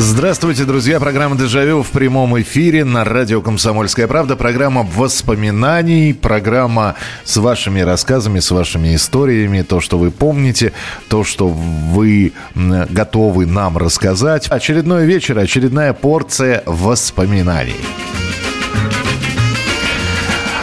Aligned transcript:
Здравствуйте, 0.00 0.62
друзья. 0.62 1.00
Программа 1.00 1.36
«Дежавю» 1.36 1.82
в 1.82 1.88
прямом 1.88 2.40
эфире 2.40 2.84
на 2.84 3.02
радио 3.02 3.42
«Комсомольская 3.42 4.06
правда». 4.06 4.36
Программа 4.36 4.84
воспоминаний, 4.84 6.14
программа 6.14 6.94
с 7.24 7.36
вашими 7.36 7.80
рассказами, 7.80 8.38
с 8.38 8.52
вашими 8.52 8.94
историями, 8.94 9.62
то, 9.62 9.80
что 9.80 9.98
вы 9.98 10.12
помните, 10.12 10.72
то, 11.08 11.24
что 11.24 11.48
вы 11.48 12.32
готовы 12.54 13.46
нам 13.46 13.76
рассказать. 13.76 14.46
Очередной 14.46 15.04
вечер, 15.04 15.36
очередная 15.36 15.92
порция 15.94 16.62
воспоминаний. 16.64 17.74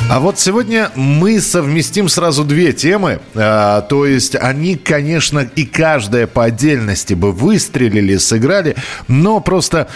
А 0.08 0.20
вот 0.20 0.38
сегодня 0.38 0.92
мы 0.94 1.42
совместим 1.42 2.10
сразу 2.10 2.44
две 2.44 2.74
темы. 2.74 3.22
А, 3.34 3.82
то 3.82 4.06
есть 4.06 4.36
они, 4.36 4.76
конечно, 4.76 5.40
и 5.40 5.66
каждая 5.66 6.28
по 6.28 6.44
отдельности 6.44 7.16
бы 7.16 7.32
выстрелили, 7.32 8.18
сыграли, 8.18 8.76
но 9.08 9.40
просто 9.40 9.88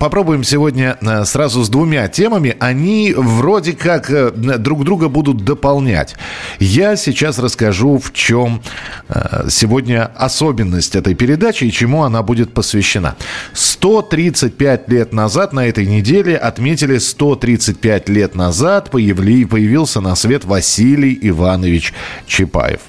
попробуем 0.00 0.42
сегодня 0.42 0.98
а, 1.00 1.24
сразу 1.24 1.62
с 1.62 1.68
двумя 1.68 2.08
темами. 2.08 2.56
Они 2.58 3.14
вроде 3.16 3.74
как 3.74 4.10
а, 4.10 4.32
друг 4.32 4.84
друга 4.84 5.08
будут 5.08 5.44
дополнять. 5.44 6.16
Я 6.58 6.96
сейчас 6.96 7.38
расскажу, 7.38 7.98
в 7.98 8.12
чем 8.12 8.60
а, 9.08 9.46
сегодня 9.48 10.10
особенность 10.16 10.96
этой 10.96 11.14
передачи 11.14 11.64
и 11.64 11.70
чему 11.70 12.02
она 12.02 12.24
будет 12.24 12.52
посвящена. 12.52 13.14
135 13.52 14.88
лет 14.88 15.12
назад 15.12 15.52
на 15.52 15.68
этой 15.68 15.86
неделе 15.86 16.36
отметили 16.36 16.98
135 16.98 18.08
лет 18.08 18.34
назад 18.34 18.90
появление 18.90 19.43
появился 19.46 20.00
на 20.00 20.14
свет 20.14 20.44
Василий 20.44 21.18
Иванович 21.22 21.92
Чапаев. 22.26 22.80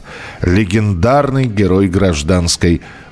Легендарный 0.41 1.45
герой 1.45 1.87
гражданской 1.87 2.73
войны. 2.73 3.04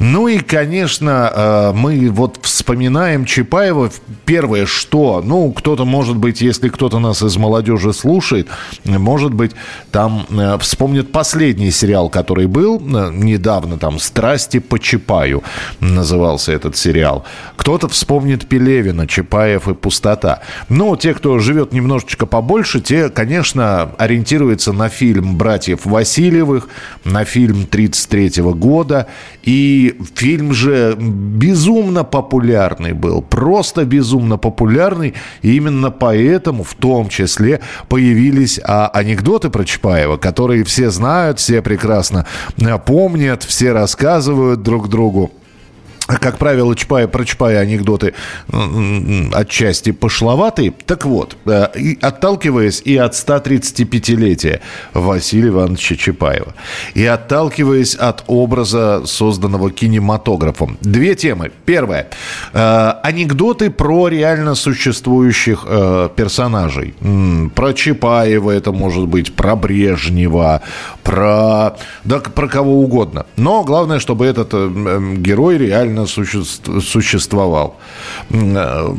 Ну 0.00 0.26
и, 0.26 0.38
конечно, 0.38 1.30
э, 1.32 1.72
мы 1.72 2.10
вот 2.10 2.40
вспоминаем 2.42 3.24
Чапаева. 3.24 3.90
Первое, 4.24 4.66
что, 4.66 5.22
ну, 5.24 5.52
кто-то, 5.52 5.84
может 5.84 6.16
быть, 6.16 6.40
если 6.40 6.68
кто-то 6.68 6.98
нас 6.98 7.22
из 7.22 7.36
молодежи 7.36 7.92
слушает, 7.92 8.48
может 8.84 9.32
быть, 9.32 9.52
там 9.92 10.26
э, 10.30 10.58
вспомнит 10.58 11.12
последний 11.12 11.70
сериал, 11.70 12.08
который 12.08 12.46
был 12.46 12.80
э, 12.80 13.10
недавно, 13.12 13.78
там, 13.78 14.00
«Страсти 14.00 14.58
по 14.58 14.80
Чапаю» 14.80 15.44
назывался 15.78 16.50
этот 16.52 16.76
сериал. 16.76 17.24
Кто-то 17.56 17.88
вспомнит 17.88 18.48
Пелевина, 18.48 19.06
Чапаев 19.06 19.68
и 19.68 19.74
пустота. 19.74 20.40
Ну, 20.68 20.96
те, 20.96 21.14
кто 21.14 21.38
живет 21.38 21.72
немножечко 21.72 22.26
побольше, 22.26 22.80
те, 22.80 23.08
конечно, 23.08 23.92
ориентируются 23.98 24.72
на 24.72 24.88
фильм 24.88 25.36
«Братьев 25.36 25.86
Васильевых», 25.86 26.68
на 27.04 27.24
фильм 27.24 27.66
33 27.66 28.42
года, 28.42 28.71
года. 28.72 29.06
И 29.42 29.98
фильм 30.14 30.54
же 30.54 30.96
безумно 30.98 32.04
популярный 32.04 32.92
был, 32.94 33.20
просто 33.22 33.84
безумно 33.84 34.38
популярный. 34.38 35.14
И 35.42 35.56
именно 35.56 35.90
поэтому 35.90 36.62
в 36.62 36.74
том 36.74 37.08
числе 37.08 37.60
появились 37.88 38.60
а, 38.64 38.88
анекдоты 38.88 39.50
про 39.50 39.64
Чапаева, 39.64 40.16
которые 40.16 40.64
все 40.64 40.90
знают, 40.90 41.38
все 41.38 41.60
прекрасно 41.60 42.24
э, 42.58 42.78
помнят, 42.78 43.42
все 43.42 43.72
рассказывают 43.72 44.62
друг 44.62 44.88
другу 44.88 45.30
как 46.20 46.38
правило, 46.38 46.74
Чапая, 46.74 47.06
про 47.06 47.24
Чапая 47.24 47.58
анекдоты 47.60 48.14
отчасти 49.32 49.92
пошловатые. 49.92 50.72
Так 50.86 51.04
вот, 51.04 51.36
э, 51.46 51.66
отталкиваясь 52.00 52.82
и 52.84 52.96
от 52.96 53.14
135-летия 53.14 54.60
Василия 54.94 55.48
Ивановича 55.48 55.96
Чапаева, 55.96 56.54
и 56.94 57.04
отталкиваясь 57.04 57.94
от 57.94 58.24
образа, 58.26 59.02
созданного 59.06 59.70
кинематографом. 59.70 60.78
Две 60.80 61.14
темы. 61.14 61.50
Первая. 61.64 62.08
Э, 62.52 62.94
анекдоты 63.02 63.70
про 63.70 64.08
реально 64.08 64.54
существующих 64.54 65.64
э, 65.66 66.08
персонажей. 66.14 66.94
Про 67.54 67.72
Чапаева 67.72 68.50
это 68.50 68.72
может 68.72 69.06
быть, 69.06 69.32
про 69.34 69.56
Брежнева, 69.56 70.62
про, 71.02 71.76
да, 72.04 72.18
про 72.18 72.48
кого 72.48 72.80
угодно. 72.80 73.26
Но 73.36 73.64
главное, 73.64 73.98
чтобы 73.98 74.26
этот 74.26 74.52
герой 74.52 75.58
реально 75.58 76.01
реально 76.06 76.80
существовал. 76.80 77.76
Э, 78.30 78.94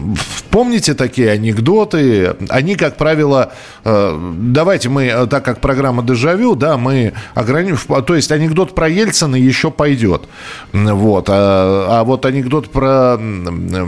помните 0.50 0.94
такие 0.94 1.32
анекдоты? 1.32 2.36
Они, 2.50 2.76
как 2.76 2.98
правило, 2.98 3.52
э, 3.84 4.34
давайте 4.38 4.90
мы, 4.90 5.06
э, 5.06 5.26
так 5.28 5.44
как 5.46 5.60
программа 5.60 6.04
«Дежавю», 6.04 6.56
да, 6.56 6.78
мы 6.78 7.14
ограничим, 7.34 8.04
то 8.04 8.16
есть 8.16 8.32
анекдот 8.32 8.76
про 8.76 8.88
Ельцина 8.88 9.36
еще 9.36 9.72
пойдет. 9.72 10.24
Вот. 10.72 11.28
А, 11.30 12.00
а 12.00 12.04
вот 12.04 12.26
анекдот 12.26 12.70
про, 12.70 13.18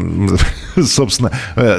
собственно, 0.82 1.32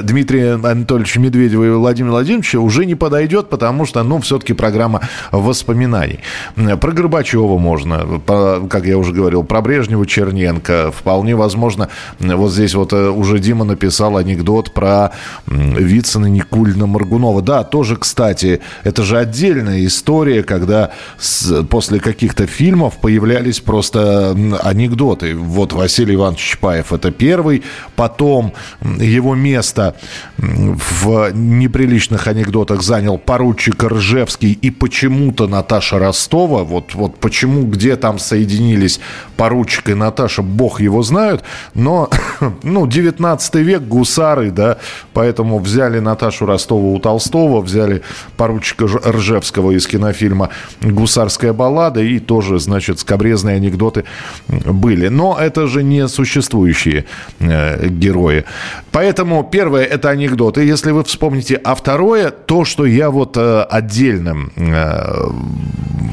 Дмитрия 0.03 0.53
Анатольевича 0.53 1.19
Медведева 1.19 1.63
и 1.63 1.69
Владимира 1.69 2.11
Владимировича 2.11 2.59
уже 2.59 2.85
не 2.85 2.95
подойдет, 2.95 3.49
потому 3.49 3.85
что, 3.85 4.03
ну, 4.03 4.19
все-таки 4.19 4.53
программа 4.53 5.01
воспоминаний. 5.31 6.19
Про 6.55 6.91
Горбачева 6.91 7.57
можно, 7.57 8.21
как 8.69 8.85
я 8.85 8.97
уже 8.97 9.13
говорил, 9.13 9.43
про 9.43 9.61
Брежнева, 9.61 10.05
Черненко, 10.05 10.91
вполне 10.91 11.16
вполне 11.17 11.35
возможно, 11.35 11.89
вот 12.19 12.51
здесь 12.51 12.75
вот 12.75 12.93
э, 12.93 13.09
уже 13.09 13.39
Дима 13.39 13.65
написал 13.65 14.17
анекдот 14.17 14.71
про 14.71 15.13
Вицина, 15.47 16.27
Никульна, 16.27 16.85
Маргунова. 16.85 17.41
Да, 17.41 17.63
тоже, 17.63 17.95
кстати, 17.95 18.61
это 18.83 19.01
же 19.01 19.17
отдельная 19.17 19.83
история, 19.83 20.43
когда 20.43 20.91
с, 21.17 21.63
после 21.63 21.99
каких-то 21.99 22.45
фильмов 22.45 22.97
появлялись 23.01 23.61
просто 23.61 24.37
анекдоты. 24.63 25.35
Вот 25.35 25.73
Василий 25.73 26.13
Иванович 26.13 26.51
Чапаев 26.51 26.93
это 26.93 27.09
первый, 27.09 27.63
потом 27.95 28.53
его 28.81 29.33
место 29.33 29.95
в 30.37 31.31
неприличных 31.33 32.27
анекдотах 32.27 32.83
занял 32.83 33.17
поручик 33.17 33.83
Ржевский 33.83 34.51
и 34.51 34.69
почему-то 34.69 35.47
Наташа 35.47 35.97
Ростова. 35.97 36.63
Вот, 36.63 36.93
вот 36.93 37.17
почему, 37.17 37.63
где 37.65 37.95
там 37.95 38.19
соединились 38.19 38.99
поручик 39.35 39.89
и 39.89 39.95
Наташа, 39.95 40.43
бог 40.43 40.79
его 40.79 41.01
знают, 41.07 41.43
но, 41.73 42.09
ну, 42.63 42.85
19 42.85 43.55
век, 43.55 43.81
гусары, 43.81 44.51
да, 44.51 44.77
поэтому 45.13 45.59
взяли 45.59 45.99
Наташу 45.99 46.45
Ростову 46.45 46.93
у 46.93 46.99
Толстого, 46.99 47.61
взяли 47.61 48.03
поручика 48.37 48.85
Ржевского 48.85 49.71
из 49.71 49.87
кинофильма 49.87 50.49
«Гусарская 50.81 51.53
баллада», 51.53 52.01
и 52.01 52.19
тоже, 52.19 52.59
значит, 52.59 52.99
скобрезные 52.99 53.55
анекдоты 53.55 54.03
были. 54.47 55.07
Но 55.07 55.37
это 55.39 55.67
же 55.67 55.83
не 55.83 56.07
существующие 56.07 57.05
э, 57.39 57.87
герои. 57.87 58.43
Поэтому 58.91 59.43
первое– 59.43 59.83
это 59.85 60.09
анекдоты, 60.09 60.63
если 60.63 60.91
вы 60.91 61.03
вспомните. 61.03 61.55
А 61.63 61.75
второе– 61.75 62.31
то, 62.45 62.65
что 62.65 62.85
я 62.85 63.09
вот 63.09 63.37
э, 63.37 63.61
отдельно, 63.69 64.49
э, 64.55 65.29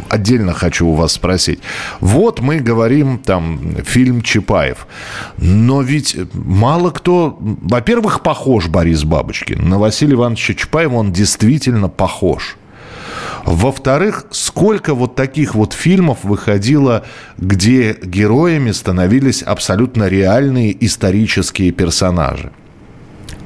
отдельно 0.09 0.53
хочу 0.53 0.87
у 0.87 0.95
вас 0.95 1.13
спросить. 1.13 1.61
Вот 2.01 2.41
мы 2.41 2.59
говорим, 2.59 3.19
там, 3.19 3.77
фильм 3.85 4.23
«Чапаев». 4.23 4.84
Но 5.39 5.83
ведь 5.83 6.17
мало 6.35 6.91
кто... 6.91 7.37
Во-первых, 7.41 8.23
похож 8.23 8.69
Борис 8.69 9.05
Бабочкин. 9.05 9.69
На 9.69 9.79
Василия 9.79 10.15
Ивановича 10.15 10.55
Чапаева 10.55 10.95
он 10.95 11.13
действительно 11.13 11.89
похож. 11.89 12.57
Во-вторых, 13.45 14.27
сколько 14.31 14.95
вот 14.95 15.17
таких 15.17 15.55
вот 15.55 15.75
фильмов 15.75 16.19
выходило, 16.23 17.05
где 17.37 17.97
героями 18.03 18.71
становились 18.71 19.43
абсолютно 19.43 20.09
реальные 20.09 20.85
исторические 20.85 21.71
персонажи. 21.73 22.53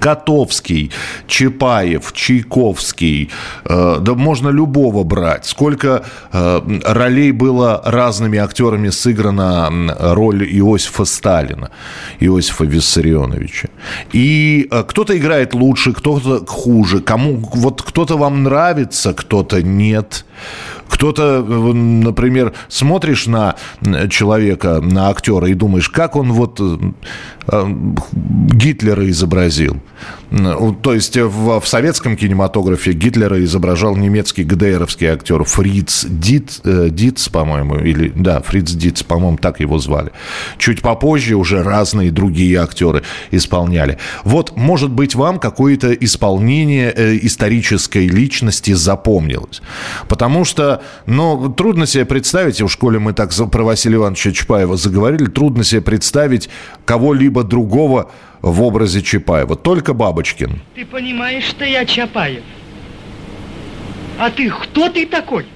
Котовский, 0.00 0.91
Чапаев, 1.27 2.12
Чайковский, 2.12 3.31
э, 3.65 3.97
да 4.00 4.15
можно 4.15 4.49
любого 4.49 5.05
брать. 5.05 5.47
Сколько 5.47 6.05
э, 6.33 6.81
ролей 6.85 7.33
было 7.33 7.83
разными 7.85 8.39
актерами 8.39 8.91
сыграна 8.91 9.69
роль 9.99 10.45
Иосифа 10.45 11.05
Сталина, 11.05 11.71
Иосифа 12.21 12.65
Виссарионовича. 12.65 13.69
И 14.12 14.69
э, 14.71 14.85
кто-то 14.89 15.17
играет 15.17 15.55
лучше, 15.55 15.93
кто-то 15.93 16.45
хуже. 16.47 17.00
Кому 17.00 17.37
вот 17.55 17.83
кто-то 17.83 18.17
вам 18.17 18.43
нравится, 18.43 19.15
кто-то 19.15 19.62
нет. 19.62 20.25
Кто-то, 20.88 21.43
например, 21.43 22.52
смотришь 22.69 23.26
на 23.26 23.56
человека, 24.11 24.81
на 24.81 25.11
актера 25.11 25.46
и 25.49 25.55
думаешь, 25.55 25.88
как 25.88 26.17
он 26.17 26.32
вот 26.32 26.61
э, 26.61 27.67
Гитлера 28.12 29.08
изобразил. 29.11 29.81
То 30.82 30.94
есть 30.94 31.17
в, 31.17 31.61
в 31.61 31.67
советском 31.67 32.17
кинематографе 32.17 32.93
Гитлера 32.93 33.43
изображал 33.43 33.96
немецкий 33.96 34.44
ГДРовский 34.44 35.06
актер 35.06 35.43
Фриц 35.44 36.05
Дит, 36.05 36.61
э, 36.64 36.88
Диц, 36.90 37.29
по-моему, 37.29 37.76
или 37.76 38.12
да, 38.14 38.40
Фриц 38.43 38.73
Диц, 38.73 39.02
по-моему, 39.02 39.38
так 39.38 39.61
его 39.61 39.79
звали. 39.79 40.12
Чуть 40.58 40.82
попозже 40.82 41.35
уже 41.35 41.62
разные 41.62 42.11
другие 42.11 42.58
актеры 42.58 43.02
исполняли. 43.31 43.99
Вот, 44.25 44.56
может 44.56 44.90
быть, 44.90 45.14
вам 45.14 45.38
какое-то 45.38 45.93
исполнение 45.94 46.93
э, 46.94 47.19
исторической 47.23 48.06
личности 48.06 48.73
запомнилось. 48.73 49.62
Потому 50.08 50.44
что, 50.44 50.78
ну, 51.07 51.49
трудно 51.51 51.87
себе 51.87 52.05
представить, 52.05 52.61
в 52.61 52.69
школе 52.69 52.99
мы 52.99 53.13
так 53.13 53.31
про 53.51 53.63
Василия 53.63 53.97
Ивановича 53.97 54.33
Чапаева 54.33 54.77
заговорили, 54.77 55.27
трудно 55.27 55.65
себе 55.65 55.81
представить 55.81 56.49
кого-либо 56.85 57.45
другого 57.45 58.11
в 58.43 58.63
образе 58.63 59.03
Чапаева. 59.03 59.57
Только 59.57 59.95
Бабочкин. 59.95 60.61
Ты 60.75 60.85
понимаешь, 60.85 61.45
что 61.45 61.65
я 61.65 61.85
Чапаев? 61.85 62.43
А 64.19 64.31
ты 64.31 64.51
кто 64.51 64.89
ты 64.89 65.07
такой? 65.07 65.47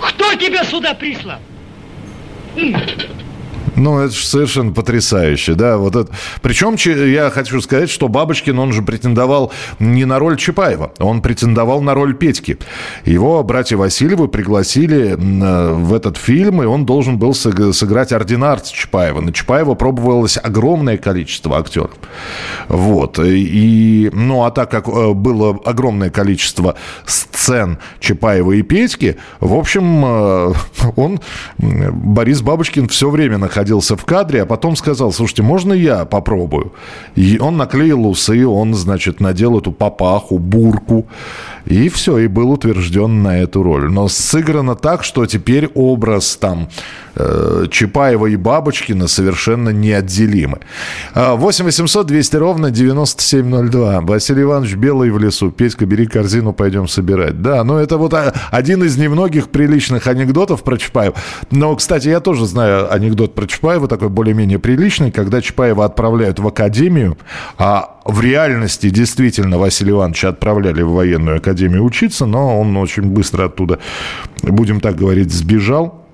Кто 0.00 0.34
тебя 0.34 0.64
сюда 0.64 0.94
прислал? 0.94 1.38
Ну, 3.76 3.98
это 4.00 4.14
же 4.14 4.24
совершенно 4.24 4.72
потрясающе, 4.72 5.54
да. 5.54 5.76
Вот 5.76 5.96
это. 5.96 6.10
Причем 6.42 6.76
я 7.08 7.30
хочу 7.30 7.60
сказать, 7.60 7.90
что 7.90 8.08
Бабочкин, 8.08 8.58
он 8.58 8.72
же 8.72 8.82
претендовал 8.82 9.52
не 9.78 10.04
на 10.04 10.18
роль 10.18 10.36
Чапаева, 10.36 10.92
он 10.98 11.22
претендовал 11.22 11.80
на 11.80 11.94
роль 11.94 12.14
Петьки. 12.14 12.58
Его 13.04 13.42
братья 13.42 13.76
Васильевы 13.76 14.28
пригласили 14.28 15.16
э, 15.18 15.72
в 15.72 15.94
этот 15.94 16.16
фильм, 16.16 16.62
и 16.62 16.66
он 16.66 16.86
должен 16.86 17.18
был 17.18 17.34
сыграть 17.34 18.12
ординарца 18.12 18.72
Чапаева. 18.72 19.20
На 19.20 19.32
Чапаева 19.32 19.74
пробовалось 19.74 20.38
огромное 20.42 20.96
количество 20.96 21.58
актеров. 21.58 21.92
Вот. 22.68 23.18
И, 23.18 24.10
ну, 24.12 24.44
а 24.44 24.50
так 24.50 24.70
как 24.70 24.88
э, 24.88 25.12
было 25.12 25.58
огромное 25.64 26.10
количество 26.10 26.74
сцен 27.06 27.78
Чапаева 28.00 28.52
и 28.52 28.62
Петьки, 28.62 29.16
в 29.40 29.54
общем, 29.54 30.04
э, 30.04 30.52
он, 30.96 31.20
Борис 31.58 32.42
Бабочкин, 32.42 32.88
все 32.88 33.10
время 33.10 33.38
находился 33.38 33.57
находился 33.58 33.96
в 33.96 34.04
кадре, 34.04 34.42
а 34.42 34.46
потом 34.46 34.76
сказал, 34.76 35.12
слушайте, 35.12 35.42
можно 35.42 35.72
я 35.72 36.04
попробую? 36.04 36.72
И 37.16 37.38
он 37.40 37.56
наклеил 37.56 38.06
усы, 38.06 38.46
он, 38.46 38.74
значит, 38.74 39.20
надел 39.20 39.58
эту 39.58 39.72
папаху, 39.72 40.38
бурку, 40.38 41.06
и 41.68 41.90
все, 41.90 42.16
и 42.18 42.28
был 42.28 42.50
утвержден 42.50 43.22
на 43.22 43.38
эту 43.40 43.62
роль. 43.62 43.90
Но 43.90 44.08
сыграно 44.08 44.74
так, 44.74 45.04
что 45.04 45.26
теперь 45.26 45.66
образ 45.74 46.36
там 46.36 46.68
э, 47.14 47.66
Чапаева 47.70 48.26
и 48.26 48.36
Бабочкина 48.36 49.06
совершенно 49.06 49.68
неотделимы. 49.68 50.60
8 51.14 51.64
800 51.66 52.06
200 52.06 52.36
ровно 52.36 52.70
9702. 52.70 54.00
Василий 54.00 54.42
Иванович 54.42 54.76
Белый 54.76 55.10
в 55.10 55.18
лесу. 55.18 55.50
Петька, 55.50 55.84
бери 55.84 56.06
корзину, 56.06 56.54
пойдем 56.54 56.88
собирать. 56.88 57.42
Да, 57.42 57.62
ну 57.64 57.76
это 57.76 57.98
вот 57.98 58.14
а, 58.14 58.32
один 58.50 58.82
из 58.82 58.96
немногих 58.96 59.50
приличных 59.50 60.06
анекдотов 60.06 60.62
про 60.62 60.78
Чапаева. 60.78 61.16
Но, 61.50 61.76
кстати, 61.76 62.08
я 62.08 62.20
тоже 62.20 62.46
знаю 62.46 62.90
анекдот 62.90 63.34
про 63.34 63.46
Чапаева, 63.46 63.88
такой 63.88 64.08
более-менее 64.08 64.58
приличный, 64.58 65.10
когда 65.10 65.42
Чапаева 65.42 65.84
отправляют 65.84 66.38
в 66.38 66.48
академию, 66.48 67.18
а 67.58 67.97
в 68.08 68.22
реальности 68.22 68.88
действительно 68.88 69.58
Василия 69.58 69.92
Ивановича 69.92 70.30
отправляли 70.30 70.80
в 70.80 70.92
военную 70.92 71.36
академию 71.36 71.84
учиться, 71.84 72.24
но 72.24 72.58
он 72.58 72.74
очень 72.78 73.02
быстро 73.02 73.44
оттуда, 73.44 73.78
будем 74.42 74.80
так 74.80 74.96
говорить, 74.96 75.30
сбежал 75.30 76.07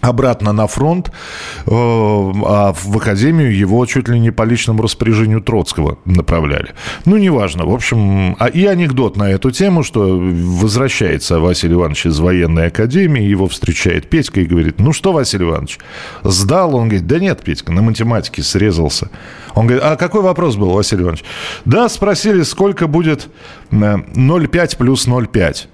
обратно 0.00 0.52
на 0.52 0.66
фронт, 0.66 1.08
э, 1.08 1.70
а 1.70 2.72
в 2.72 2.96
академию 2.96 3.56
его 3.56 3.84
чуть 3.86 4.08
ли 4.08 4.18
не 4.18 4.30
по 4.30 4.42
личному 4.42 4.82
распоряжению 4.82 5.40
Троцкого 5.40 5.98
направляли. 6.04 6.74
Ну, 7.04 7.16
неважно. 7.16 7.64
В 7.64 7.72
общем, 7.72 8.36
а 8.38 8.46
и 8.46 8.64
анекдот 8.66 9.16
на 9.16 9.30
эту 9.30 9.50
тему, 9.50 9.82
что 9.82 10.18
возвращается 10.18 11.40
Василий 11.40 11.74
Иванович 11.74 12.06
из 12.06 12.18
военной 12.18 12.68
академии, 12.68 13.22
его 13.22 13.48
встречает 13.48 14.08
Петька 14.08 14.40
и 14.40 14.46
говорит, 14.46 14.78
ну 14.78 14.92
что, 14.92 15.12
Василий 15.12 15.44
Иванович, 15.44 15.78
сдал? 16.22 16.74
Он 16.76 16.88
говорит, 16.88 17.06
да 17.06 17.18
нет, 17.18 17.42
Петька, 17.42 17.72
на 17.72 17.82
математике 17.82 18.42
срезался. 18.42 19.10
Он 19.54 19.66
говорит, 19.66 19.84
а 19.84 19.96
какой 19.96 20.22
вопрос 20.22 20.56
был, 20.56 20.70
Василий 20.70 21.02
Иванович? 21.02 21.24
Да, 21.64 21.88
спросили, 21.88 22.42
сколько 22.42 22.86
будет 22.86 23.28
0,5 23.70 24.74
э, 24.74 24.76
плюс 24.76 25.08
0,5. 25.08 25.66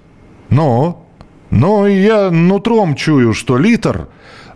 Ну, 0.50 1.02
но 1.52 1.86
я 1.86 2.30
нутром 2.30 2.94
чую, 2.94 3.34
что 3.34 3.58
литр, 3.58 4.08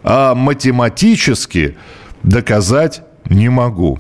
а 0.02 0.34
математически 0.34 1.76
доказать 2.22 3.02
не 3.28 3.50
могу. 3.50 3.98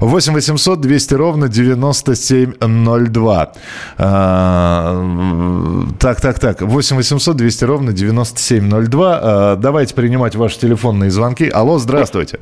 8 0.00 0.32
800 0.32 0.80
200 0.80 1.14
ровно 1.14 1.48
9702. 1.48 3.52
А, 3.98 5.92
так, 5.98 6.20
так, 6.20 6.38
так. 6.38 6.62
8 6.62 6.96
800 6.96 7.36
200 7.36 7.64
ровно 7.64 7.92
9702. 7.92 9.18
А, 9.20 9.56
давайте 9.56 9.94
принимать 9.94 10.36
ваши 10.36 10.60
телефонные 10.60 11.10
звонки. 11.10 11.48
Алло, 11.48 11.78
здравствуйте. 11.78 12.38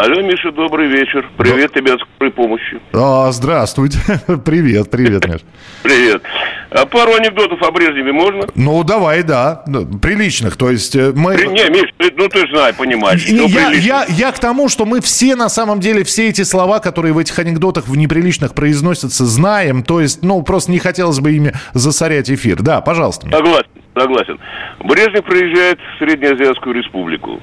Алло, 0.00 0.22
Миша, 0.22 0.52
добрый 0.52 0.86
вечер. 0.86 1.28
Привет 1.36 1.74
тебе 1.74 1.94
от 1.94 2.00
скорой 2.00 2.30
помощи. 2.30 2.80
А, 2.92 3.32
здравствуйте. 3.32 3.98
привет, 4.44 4.92
привет, 4.92 5.26
Миш. 5.26 5.40
привет. 5.82 6.22
А 6.70 6.86
пару 6.86 7.14
анекдотов 7.14 7.60
о 7.60 7.72
Брежневе 7.72 8.12
можно? 8.12 8.44
Ну, 8.54 8.84
давай, 8.84 9.24
да. 9.24 9.64
Ну, 9.66 9.86
приличных, 9.98 10.56
то 10.56 10.70
есть 10.70 10.94
э, 10.94 11.12
мы... 11.16 11.34
При... 11.34 11.48
Не, 11.48 11.68
Миш, 11.70 11.90
ты, 11.96 12.12
ну 12.16 12.28
ты 12.28 12.46
знаешь, 12.48 12.76
понимаешь. 12.76 13.26
Я, 13.26 13.72
я, 13.72 14.04
я 14.08 14.30
к 14.30 14.38
тому, 14.38 14.68
что 14.68 14.86
мы 14.86 15.00
все, 15.00 15.34
на 15.34 15.48
самом 15.48 15.80
деле, 15.80 16.04
все 16.04 16.28
эти 16.28 16.42
слова, 16.42 16.78
которые 16.78 17.12
в 17.12 17.18
этих 17.18 17.36
анекдотах 17.36 17.88
в 17.88 17.96
неприличных 17.96 18.54
произносятся, 18.54 19.26
знаем. 19.26 19.82
То 19.82 20.00
есть, 20.00 20.22
ну, 20.22 20.40
просто 20.42 20.70
не 20.70 20.78
хотелось 20.78 21.18
бы 21.18 21.32
ими 21.32 21.54
засорять 21.74 22.30
эфир. 22.30 22.62
Да, 22.62 22.82
пожалуйста. 22.82 23.28
Согласен, 23.28 23.70
согласен. 23.96 24.38
Брежнев 24.78 25.24
приезжает 25.24 25.80
в 25.80 25.98
Среднеазиатскую 25.98 26.76
республику. 26.76 27.40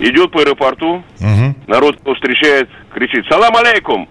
Идет 0.00 0.32
по 0.32 0.40
аэропорту, 0.40 0.96
угу. 0.96 1.54
народ 1.66 1.96
его 2.04 2.14
встречает, 2.14 2.68
кричит 2.92 3.24
«Салам 3.30 3.56
алейкум!» 3.56 4.08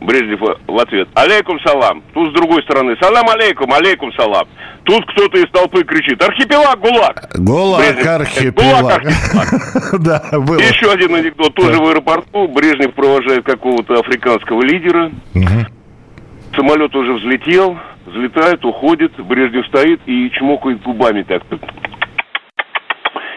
Брежнев 0.00 0.40
в 0.66 0.78
ответ 0.78 1.08
«Алейкум 1.14 1.58
салам!» 1.64 2.02
Тут 2.12 2.30
с 2.30 2.34
другой 2.34 2.62
стороны 2.62 2.96
«Салам 3.00 3.28
алейкум, 3.28 3.72
алейкум 3.72 4.12
салам!» 4.12 4.46
Тут 4.84 5.04
кто-то 5.06 5.38
из 5.38 5.50
толпы 5.50 5.82
кричит 5.82 6.22
«Архипелаг 6.22 6.78
ГУЛАГ!» 6.78 7.38
ГУЛАГ 7.38 7.80
Брежнев, 7.80 8.06
архипелаг. 8.06 9.02
Да, 10.00 10.22
было. 10.32 10.58
Еще 10.58 10.90
один 10.90 11.14
анекдот. 11.14 11.54
Тоже 11.54 11.78
в 11.78 11.88
аэропорту 11.88 12.48
Брежнев 12.48 12.92
провожает 12.94 13.44
какого-то 13.44 13.94
африканского 13.94 14.62
лидера. 14.62 15.10
Самолет 16.54 16.94
уже 16.94 17.14
взлетел, 17.14 17.78
взлетает, 18.06 18.64
уходит. 18.64 19.12
Брежнев 19.18 19.66
стоит 19.66 20.00
и 20.06 20.30
чмокает 20.30 20.82
губами 20.82 21.22
так. 21.22 21.42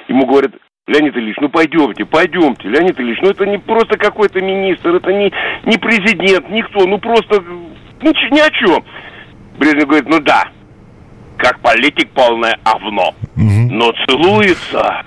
Ему 0.10 0.25
говорят, 0.25 0.51
Леонид 0.88 1.17
Ильич, 1.17 1.36
ну 1.41 1.50
пойдемте, 1.50 2.06
пойдемте, 2.06 2.70
Леонид 2.70 2.98
Ильич, 2.98 3.20
ну 3.22 3.29
это 3.29 3.46
не 3.46 3.58
просто 3.58 3.98
какой-то 3.98 4.39
министр, 4.39 4.96
это 4.96 5.12
не, 5.12 5.32
не 5.65 5.77
президент, 5.77 6.50
никто, 6.50 6.86
ну 6.88 6.98
просто 6.98 7.44
ни, 8.01 8.34
ни 8.34 8.39
о 8.39 8.50
чем. 8.51 8.86
Брежнев 9.60 9.86
говорит, 9.86 10.08
ну 10.08 10.22
да, 10.22 10.46
как 11.38 11.60
политик 11.60 12.10
полное 12.12 12.58
овно, 12.63 13.13
но 13.36 13.91
целуется. 14.08 15.06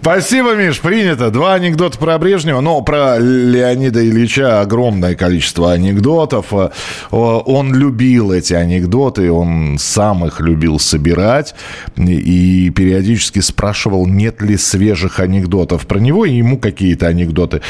Спасибо, 0.00 0.54
Миш, 0.54 0.80
принято. 0.80 1.30
Два 1.30 1.54
анекдота 1.54 1.98
про 1.98 2.16
Брежнева, 2.18 2.60
но 2.60 2.80
про 2.82 3.18
Леонида 3.18 4.08
Ильича 4.08 4.60
огромное 4.60 5.16
количество 5.16 5.72
анекдотов. 5.72 6.46
Э, 6.52 6.70
он 7.10 7.74
любил 7.74 8.30
эти 8.32 8.54
анекдоты, 8.54 9.30
он 9.32 9.76
сам 9.78 10.24
их 10.24 10.40
любил 10.40 10.78
собирать 10.78 11.56
и 11.96 12.70
периодически 12.70 13.40
спрашивал, 13.40 14.06
нет 14.06 14.40
ли 14.40 14.56
свежих 14.56 15.18
анекдотов 15.18 15.86
про 15.86 15.98
него, 15.98 16.24
и 16.24 16.36
ему 16.36 16.58
какие-то 16.58 17.08
анекдоты 17.08 17.60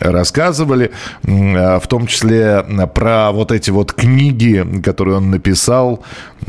рассказывали, 0.00 0.90
э, 1.22 1.78
в 1.78 1.86
том 1.86 2.08
числе 2.08 2.64
про 2.92 3.30
вот 3.30 3.52
эти 3.52 3.70
вот 3.70 3.92
книги, 3.92 4.66
которые 4.84 5.18
он 5.18 5.30
написал, 5.30 6.02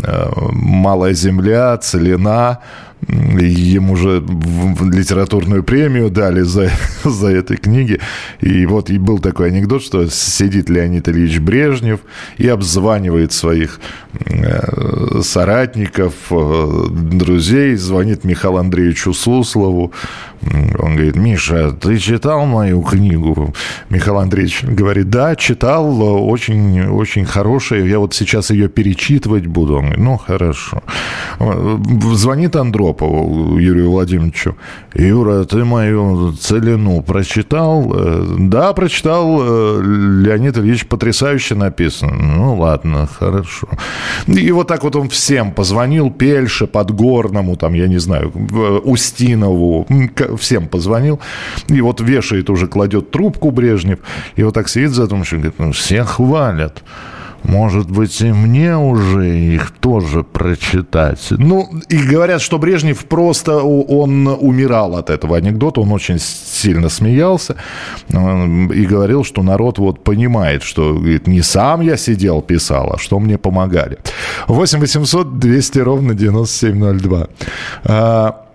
э, 0.04 0.28
«Малая 0.52 1.14
земля», 1.14 1.78
«Целина», 1.78 2.60
ему 3.08 3.96
же 3.96 4.22
литературную 4.22 5.64
премию 5.64 6.10
дали 6.10 6.42
за, 6.42 6.70
за 7.04 7.28
этой 7.28 7.58
книги. 7.58 8.00
И 8.42 8.66
вот 8.66 8.90
и 8.90 8.98
был 8.98 9.20
такой 9.20 9.48
анекдот, 9.48 9.82
что 9.82 10.08
сидит 10.08 10.70
Леонид 10.70 11.08
Ильич 11.08 11.40
Брежнев 11.40 12.02
и 12.38 12.48
обзванивает 12.48 13.32
своих 13.32 13.80
э, 14.26 15.22
соратников, 15.22 16.14
э, 16.32 16.86
друзей, 16.90 17.76
звонит 17.76 18.24
Михаилу 18.24 18.58
Андреевичу 18.58 19.14
Суслову. 19.14 19.94
Он 20.42 20.96
говорит, 20.96 21.16
Миша, 21.18 21.72
ты 21.72 21.98
читал 21.98 22.46
мою 22.46 22.82
книгу? 22.82 23.54
Михаил 23.90 24.20
Андреевич 24.20 24.64
говорит, 24.64 25.10
да, 25.10 25.36
читал, 25.36 26.02
очень, 26.26 26.86
очень 26.88 27.26
хорошая. 27.26 27.84
Я 27.84 28.00
вот 28.00 28.14
сейчас 28.14 28.50
ее 28.50 28.70
перечитывать 28.70 29.48
буду. 29.48 29.76
Он 29.76 29.82
говорит, 29.82 30.00
ну, 30.00 30.18
хорошо. 30.18 30.82
Звонит 32.14 32.56
Андропову 32.90 33.58
Юрию 33.60 33.92
Владимировичу. 33.92 34.56
Юра, 34.94 35.44
ты 35.46 35.64
мою 35.64 36.34
целину 36.34 37.02
прочитал? 37.02 37.92
«Э, 37.94 38.36
да, 38.40 38.74
прочитал. 38.74 39.40
Э, 39.42 39.82
Леонид 40.26 40.58
Ильич 40.58 40.86
потрясающе 40.88 41.56
написано. 41.56 42.14
Ну, 42.14 42.58
ладно, 42.58 43.08
хорошо. 43.08 43.68
И 44.28 44.52
вот 44.52 44.68
так 44.68 44.84
вот 44.84 44.96
он 44.96 45.10
всем 45.10 45.52
позвонил. 45.52 46.12
Пельше, 46.12 46.68
Подгорному, 46.68 47.56
там, 47.56 47.74
я 47.74 47.88
не 47.88 48.00
знаю, 48.00 48.32
Устинову, 48.84 49.88
всем 50.38 50.68
позвонил. 50.68 51.20
И 51.68 51.82
вот 51.82 52.02
вешает 52.02 52.50
уже, 52.50 52.68
кладет 52.68 53.12
трубку 53.12 53.52
Брежнев. 53.52 54.00
И 54.36 54.44
вот 54.44 54.54
так 54.54 54.70
сидит 54.70 54.92
задумчиво, 54.92 55.40
говорит, 55.40 55.60
ну, 55.60 55.72
все 55.72 56.04
хвалят. 56.04 56.84
Может 57.44 57.90
быть, 57.90 58.22
и 58.22 58.32
мне 58.32 58.78
уже 58.78 59.38
их 59.38 59.72
тоже 59.72 60.24
прочитать. 60.24 61.28
Ну, 61.32 61.70
и 61.90 61.98
говорят, 61.98 62.42
что 62.42 62.58
Брежнев 62.58 63.06
просто, 63.06 63.58
он 63.58 64.28
умирал 64.28 64.96
от 64.96 65.10
этого 65.10 65.38
анекдота, 65.38 65.82
он 65.82 65.92
очень 65.92 66.20
сильно 66.20 66.90
смеялся 66.90 67.56
и 68.10 68.86
говорил, 68.86 69.24
что 69.24 69.44
народ 69.44 69.80
вот 69.80 70.04
понимает, 70.04 70.64
что 70.64 70.94
говорит, 70.94 71.28
не 71.28 71.42
сам 71.42 71.82
я 71.82 71.98
сидел, 71.98 72.42
писал, 72.42 72.94
а 72.94 72.98
что 72.98 73.20
мне 73.20 73.38
помогали. 73.38 73.98
8 74.48 74.80
800 74.80 75.40
200 75.40 75.80
ровно 75.80 76.14
9702. 76.14 78.49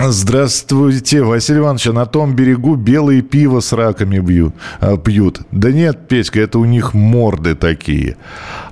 Здравствуйте, 0.00 1.24
Василий 1.24 1.58
Иванович, 1.58 1.86
на 1.86 2.06
том 2.06 2.32
берегу 2.32 2.76
белые 2.76 3.20
пиво 3.20 3.58
с 3.58 3.72
раками 3.72 4.20
бьют, 4.20 4.54
а, 4.78 4.96
пьют. 4.96 5.40
Да 5.50 5.72
нет, 5.72 6.06
Петька, 6.06 6.40
это 6.40 6.60
у 6.60 6.64
них 6.64 6.94
морды 6.94 7.56
такие. 7.56 8.16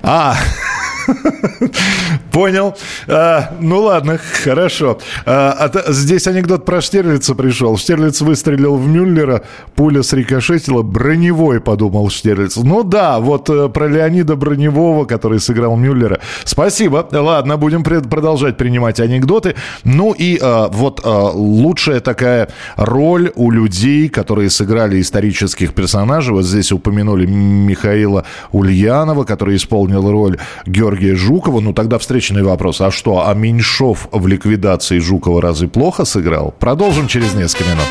А, 0.01 0.35
Понял. 2.31 2.75
А, 3.07 3.55
ну 3.59 3.81
ладно, 3.81 4.19
хорошо. 4.43 4.99
А, 5.25 5.69
а, 5.73 5.91
здесь 5.91 6.27
анекдот 6.27 6.65
про 6.65 6.81
Штирлица 6.81 7.35
пришел. 7.35 7.77
Штирлиц 7.77 8.21
выстрелил 8.21 8.75
в 8.75 8.87
Мюллера, 8.87 9.43
пуля 9.75 10.03
срикошетила, 10.03 10.81
броневой, 10.81 11.59
подумал 11.61 12.09
Штирлиц. 12.09 12.57
Ну 12.57 12.83
да, 12.83 13.19
вот 13.19 13.49
э, 13.49 13.69
про 13.69 13.87
Леонида 13.87 14.35
Броневого, 14.35 15.05
который 15.05 15.39
сыграл 15.39 15.75
Мюллера. 15.77 16.19
Спасибо. 16.43 17.07
Ладно, 17.11 17.57
будем 17.57 17.83
продолжать 17.83 18.57
принимать 18.57 18.99
анекдоты. 18.99 19.55
Ну 19.83 20.13
и 20.13 20.37
а, 20.41 20.67
вот 20.69 21.01
а, 21.03 21.31
лучшая 21.31 22.01
такая 22.01 22.49
роль 22.75 23.31
у 23.35 23.51
людей, 23.51 24.09
которые 24.09 24.49
сыграли 24.49 25.01
исторических 25.01 25.73
персонажей. 25.73 26.33
Вот 26.33 26.45
здесь 26.45 26.71
упомянули 26.71 27.25
Михаила 27.25 28.25
Ульянова, 28.51 29.23
который 29.23 29.55
исполнил 29.55 30.09
роль 30.11 30.37
Георгия 30.65 30.96
Георгия 30.97 31.15
Жукова. 31.15 31.59
Ну, 31.59 31.73
тогда 31.73 31.99
встречный 31.99 32.41
вопрос. 32.43 32.81
А 32.81 32.91
что, 32.91 33.27
а 33.27 33.33
Меньшов 33.33 34.07
в 34.11 34.25
ликвидации 34.25 34.99
Жукова 34.99 35.41
разве 35.41 35.67
плохо 35.67 36.05
сыграл? 36.05 36.53
Продолжим 36.59 37.07
через 37.07 37.33
несколько 37.35 37.69
минут. 37.69 37.85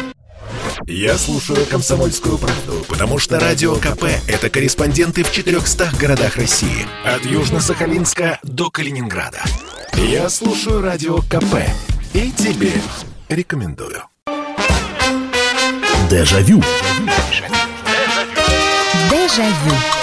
Я 0.86 1.16
слушаю 1.16 1.64
«Комсомольскую 1.70 2.36
правду», 2.38 2.84
потому 2.88 3.18
что 3.18 3.38
«Радио 3.38 3.74
КП»— 3.76 4.04
это 4.28 4.50
корреспонденты 4.50 5.22
в 5.22 5.32
400 5.32 5.90
городах 5.98 6.36
России. 6.36 6.86
От 7.04 7.22
Южно-Сахалинска 7.22 8.38
до 8.42 8.70
Калининграда. 8.70 9.38
Я 9.94 10.28
слушаю 10.28 10.82
«Радио 10.82 11.18
КП» 11.18 11.62
и 12.12 12.30
тебе 12.32 12.72
рекомендую. 13.28 14.02
Дежавю. 16.10 16.62
Дежавю. 19.10 19.95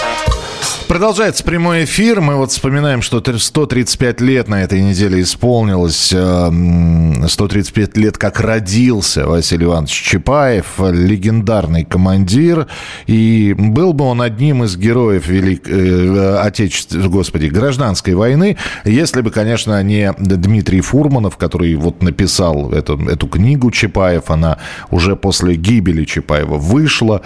Продолжается 0.93 1.43
прямой 1.43 1.85
эфир. 1.85 2.21
Мы 2.21 2.35
вот 2.35 2.51
вспоминаем, 2.51 3.01
что 3.01 3.19
135 3.35 4.21
лет 4.21 4.47
на 4.47 4.61
этой 4.61 4.79
неделе 4.83 5.23
исполнилось. 5.23 6.09
135 6.09 7.97
лет, 7.97 8.19
как 8.19 8.39
родился 8.39 9.25
Василий 9.25 9.65
Иванович 9.65 9.89
Чапаев, 9.89 10.77
легендарный 10.77 11.83
командир. 11.83 12.67
И 13.07 13.55
был 13.57 13.93
бы 13.93 14.05
он 14.05 14.21
одним 14.21 14.65
из 14.65 14.77
героев 14.77 15.25
Велик... 15.25 15.67
Э, 15.67 16.37
Отечества, 16.43 17.01
господи, 17.07 17.47
гражданской 17.47 18.13
войны, 18.13 18.57
если 18.85 19.21
бы, 19.21 19.31
конечно, 19.31 19.81
не 19.81 20.13
Дмитрий 20.19 20.81
Фурманов, 20.81 21.37
который 21.37 21.73
вот 21.73 22.03
написал 22.03 22.71
эту, 22.71 22.99
эту 23.09 23.27
книгу 23.27 23.71
Чапаев. 23.71 24.29
Она 24.29 24.59
уже 24.91 25.15
после 25.15 25.55
гибели 25.55 26.05
Чапаева 26.05 26.57
вышла. 26.57 27.23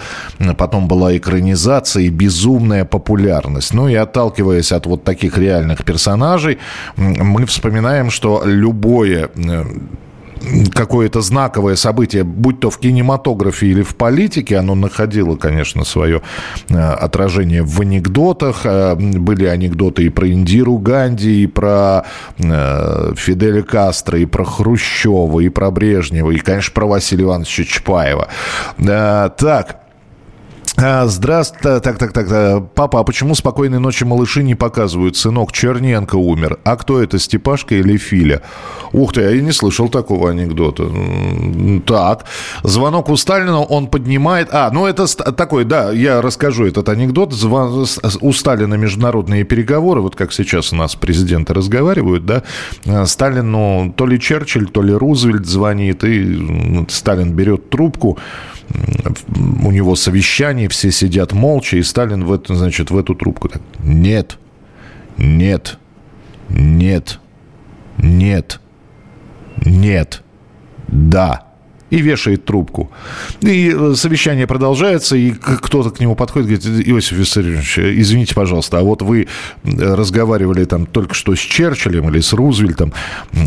Потом 0.56 0.88
была 0.88 1.14
экранизация 1.14 2.04
и 2.04 2.08
безумная 2.08 2.86
популярность 2.86 3.57
реальность. 3.58 3.74
Ну 3.74 3.88
и 3.88 3.94
отталкиваясь 3.94 4.72
от 4.72 4.86
вот 4.86 5.04
таких 5.04 5.38
реальных 5.38 5.84
персонажей, 5.84 6.58
мы 6.96 7.46
вспоминаем, 7.46 8.10
что 8.10 8.42
любое 8.44 9.28
э, 9.34 9.64
какое-то 10.72 11.20
знаковое 11.20 11.76
событие, 11.76 12.22
будь 12.22 12.60
то 12.60 12.70
в 12.70 12.78
кинематографе 12.78 13.66
или 13.66 13.82
в 13.82 13.94
политике, 13.94 14.58
оно 14.58 14.74
находило, 14.74 15.36
конечно, 15.36 15.84
свое 15.84 16.20
э, 16.68 16.78
отражение 16.78 17.62
в 17.62 17.80
анекдотах. 17.80 18.60
Э, 18.64 18.94
были 18.94 19.46
анекдоты 19.46 20.04
и 20.04 20.08
про 20.10 20.28
Индиру 20.28 20.78
Ганди, 20.78 21.42
и 21.42 21.46
про 21.46 22.04
Фиделя 22.38 23.62
Кастро, 23.62 24.18
и 24.18 24.26
про 24.26 24.44
Хрущева, 24.44 25.40
и 25.40 25.48
про 25.48 25.70
Брежнева, 25.70 26.30
и, 26.30 26.38
конечно, 26.38 26.72
про 26.74 26.86
Василия 26.86 27.24
Ивановича 27.24 27.64
Чапаева. 27.64 28.28
Так, 28.78 29.87
здравствуйте. 30.78 31.80
Так, 31.80 31.98
так, 31.98 32.12
так. 32.12 32.30
Э, 32.30 32.60
папа, 32.74 33.00
а 33.00 33.04
почему 33.04 33.34
«Спокойной 33.34 33.80
ночи, 33.80 34.04
малыши» 34.04 34.44
не 34.44 34.54
показывают? 34.54 35.16
Сынок 35.16 35.50
Черненко 35.50 36.14
умер. 36.14 36.58
А 36.62 36.76
кто 36.76 37.02
это, 37.02 37.18
Степашка 37.18 37.74
или 37.74 37.96
Филя? 37.96 38.42
Ух 38.92 39.12
ты, 39.12 39.22
я 39.22 39.40
не 39.40 39.50
слышал 39.50 39.88
такого 39.88 40.30
анекдота. 40.30 40.88
Так. 41.84 42.26
Звонок 42.62 43.08
у 43.08 43.16
Сталина, 43.16 43.60
он 43.60 43.88
поднимает... 43.88 44.50
А, 44.52 44.70
ну 44.70 44.86
это 44.86 45.06
такой, 45.32 45.64
да, 45.64 45.90
я 45.90 46.22
расскажу 46.22 46.66
этот 46.66 46.88
анекдот. 46.88 47.34
У 48.20 48.32
Сталина 48.32 48.74
международные 48.74 49.42
переговоры, 49.42 50.00
вот 50.00 50.14
как 50.14 50.32
сейчас 50.32 50.72
у 50.72 50.76
нас 50.76 50.94
президенты 50.94 51.54
разговаривают, 51.54 52.24
да. 52.24 52.44
Э, 52.84 53.04
Сталину 53.06 53.92
то 53.96 54.06
ли 54.06 54.20
Черчилль, 54.20 54.68
то 54.68 54.82
ли 54.82 54.92
Рузвельт 54.94 55.46
звонит, 55.46 56.04
и 56.04 56.86
Сталин 56.88 57.32
берет 57.32 57.68
трубку 57.68 58.16
у 59.64 59.70
него 59.70 59.96
совещание, 59.96 60.68
все 60.68 60.90
сидят 60.90 61.32
молча, 61.32 61.76
и 61.76 61.82
Сталин 61.82 62.24
в 62.24 62.32
эту, 62.32 62.54
значит, 62.54 62.90
в 62.90 62.98
эту 62.98 63.14
трубку 63.14 63.50
нет, 63.80 64.38
нет, 65.16 65.78
нет, 66.50 67.20
нет, 67.98 68.60
нет, 69.64 70.22
да 70.88 71.47
и 71.90 72.00
вешает 72.00 72.44
трубку. 72.44 72.90
И 73.40 73.74
э, 73.74 73.94
совещание 73.94 74.46
продолжается, 74.46 75.16
и 75.16 75.30
кто-то 75.30 75.90
к 75.90 76.00
нему 76.00 76.14
подходит, 76.14 76.62
говорит, 76.62 76.88
Иосиф 76.88 77.12
Виссарионович, 77.12 77.78
извините, 77.78 78.34
пожалуйста, 78.34 78.78
а 78.78 78.82
вот 78.82 79.02
вы 79.02 79.22
э, 79.64 79.94
разговаривали 79.94 80.64
там 80.64 80.86
только 80.86 81.14
что 81.14 81.34
с 81.34 81.38
Черчиллем 81.38 82.08
или 82.10 82.20
с 82.20 82.32
Рузвельтом, 82.32 82.92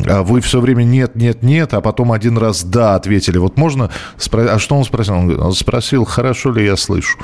а 0.08 0.24
вы 0.24 0.42
все 0.42 0.60
время 0.60 0.84
нет, 0.84 1.16
нет, 1.16 1.44
нет, 1.44 1.74
а 1.74 1.82
потом 1.82 2.12
один 2.12 2.38
раз 2.38 2.64
да 2.64 2.96
ответили. 2.96 3.38
Вот 3.38 3.58
можно 3.58 3.92
спросить, 4.18 4.52
а 4.52 4.60
что 4.60 4.76
он 4.76 4.84
спросил? 4.86 5.14
Он 5.16 5.54
спросил, 5.54 6.06
хорошо 6.06 6.52
ли 6.52 6.66
я 6.66 6.76
слышу. 6.76 7.18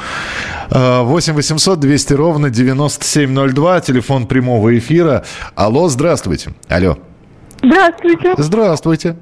8 0.69 1.33
800 1.33 1.79
200 1.79 2.13
ровно 2.13 2.49
9702, 2.49 3.81
телефон 3.81 4.27
прямого 4.27 4.77
эфира. 4.77 5.25
Алло, 5.55 5.87
здравствуйте. 5.89 6.51
Алло. 6.67 6.97
Здравствуйте. 7.61 8.33
Здравствуйте. 8.37 9.17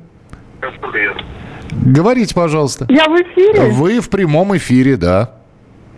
Привет. 0.91 1.17
Говорите, 1.83 2.33
пожалуйста. 2.35 2.85
Я 2.89 3.05
в 3.05 3.15
эфире? 3.15 3.69
Вы 3.71 3.99
в 3.99 4.09
прямом 4.09 4.55
эфире, 4.57 4.97
да. 4.97 5.35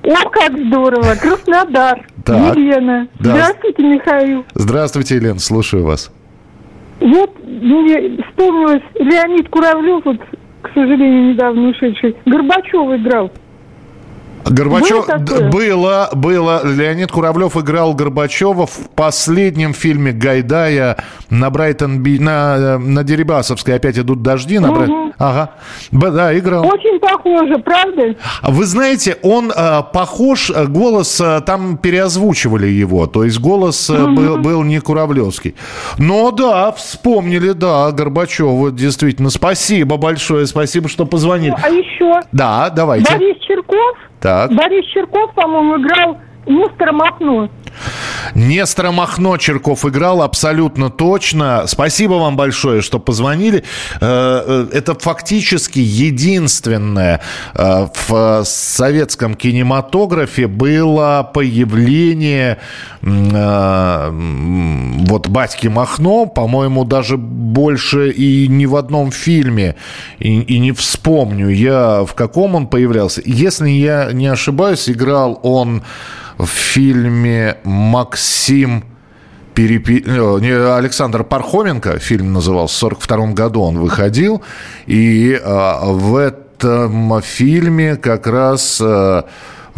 О, 0.04 0.30
как 0.30 0.58
здорово! 0.58 1.16
Краснодар. 1.22 2.06
Так. 2.24 2.56
Елена. 2.56 3.08
Да. 3.20 3.32
Здравствуйте, 3.32 3.84
Михаил. 3.84 4.46
Здравствуйте, 4.54 5.16
Елена, 5.16 5.40
слушаю 5.40 5.84
вас. 5.84 6.12
Вот 7.00 7.38
мне 7.46 8.24
вспомнилось, 8.24 8.84
Леонид 8.96 9.50
Куравлев, 9.50 10.04
вот, 10.06 10.18
к 10.62 10.70
сожалению, 10.74 11.34
недавно 11.34 11.70
ушедший, 11.70 12.16
Горбачев 12.26 13.00
играл. 13.00 13.32
Горбачев 14.46 15.08
было, 15.52 16.10
было. 16.14 16.66
Леонид 16.66 17.12
Куравлев 17.12 17.58
играл 17.58 17.94
Горбачева 17.94 18.66
в 18.66 18.90
последнем 18.96 19.74
фильме 19.74 20.12
Гайдая 20.12 20.98
на 21.30 21.50
Брайтон 21.50 22.00
Би, 22.00 22.20
на, 22.20 22.78
на 22.78 23.04
Дерибасовской 23.04 23.76
опять 23.76 23.98
идут 23.98 24.22
дожди. 24.22 24.60
На 24.60 24.72
угу. 24.72 25.14
Ага. 25.18 25.52
Да, 25.92 26.38
играл. 26.38 26.66
Очень 26.66 27.00
похоже, 27.00 27.58
правда? 27.60 28.16
Вы 28.44 28.66
знаете, 28.66 29.18
он 29.24 29.52
э, 29.56 29.82
похож, 29.94 30.52
э, 30.52 30.66
голос, 30.68 31.20
э, 31.20 31.42
там 31.42 31.78
переозвучивали 31.78 32.68
его, 32.68 33.08
то 33.08 33.24
есть 33.24 33.40
голос 33.40 33.90
э, 33.90 34.02
угу. 34.02 34.16
был, 34.16 34.38
был 34.38 34.64
не 34.64 34.80
Куравлевский. 34.80 35.56
Но 35.98 36.32
да, 36.32 36.72
вспомнили, 36.72 37.52
да, 37.52 37.92
Горбачева, 37.92 38.72
действительно. 38.72 39.30
Спасибо 39.30 39.98
большое, 39.98 40.46
спасибо, 40.46 40.88
что 40.88 41.06
позвонили. 41.06 41.52
Ну, 41.52 41.58
а 41.64 41.70
еще? 41.70 42.20
Да, 42.32 42.70
давайте. 42.70 43.12
Борис 43.12 43.38
Черков 43.42 43.98
так. 44.20 44.52
Борис 44.54 44.86
Черков, 44.88 45.34
по-моему, 45.34 45.78
играл 45.82 46.18
Нестора 46.48 46.94
Махно. 46.94 47.50
Нестора 48.36 48.92
Махно 48.92 49.38
Черков 49.38 49.86
играл 49.86 50.22
абсолютно 50.22 50.90
точно. 50.90 51.64
Спасибо 51.68 52.14
вам 52.14 52.38
большое, 52.38 52.82
что 52.82 53.00
позвонили. 53.00 53.64
Э, 54.00 54.68
э, 54.72 54.74
это 54.74 54.96
фактически 54.96 55.80
единственное 55.80 57.22
э, 57.54 57.88
в 58.08 58.44
советском 58.46 59.36
кинематографе 59.36 60.48
было 60.48 61.30
появление 61.34 62.60
вот 63.02 64.08
батьки 65.28 65.68
Махно, 65.68 66.26
по-моему, 66.26 66.84
даже 66.84 67.18
больше 67.18 68.10
и 68.10 68.48
ни 68.48 68.66
в 68.66 68.76
одном 68.76 69.12
фильме, 69.12 69.76
и, 70.20 70.42
и 70.42 70.60
не 70.60 70.72
вспомню 70.72 71.50
я, 71.50 72.04
в 72.04 72.14
каком 72.16 72.56
он 72.56 72.68
появлялся. 72.68 73.22
Если 73.24 73.70
я 73.70 74.10
не 74.12 74.28
ошибаюсь, 74.28 74.90
играл 74.90 75.40
он 75.44 75.84
в 76.38 76.46
фильме 76.46 77.58
«Максим...» 77.64 78.84
Перепи... 79.54 80.04
Э, 80.06 80.78
Александр 80.78 81.24
Пархоменко, 81.24 81.98
фильм 81.98 82.32
назывался, 82.32 82.76
в 82.76 83.06
1942 83.06 83.34
году 83.34 83.62
он 83.64 83.80
выходил, 83.80 84.44
и 84.86 85.40
а, 85.44 85.84
в 85.84 86.16
этом 86.16 87.20
фильме 87.24 87.96
как 87.96 88.28
раз 88.28 88.80
а, 88.80 89.26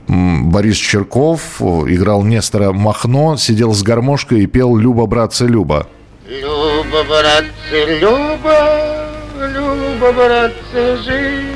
Борис 0.06 0.76
Черков 0.76 1.62
играл 1.62 2.24
Нестора 2.24 2.74
Махно, 2.74 3.38
сидел 3.38 3.74
с 3.74 3.82
гармошкой 3.82 4.42
и 4.42 4.48
пел 4.48 4.76
«Люба, 4.76 5.06
братцы, 5.06 5.48
Люба». 5.48 5.88
Люба, 6.28 7.04
братцы, 7.08 8.00
Люба, 8.02 9.08
Люба, 9.38 10.12
братцы, 10.12 10.98
жить 11.06 11.49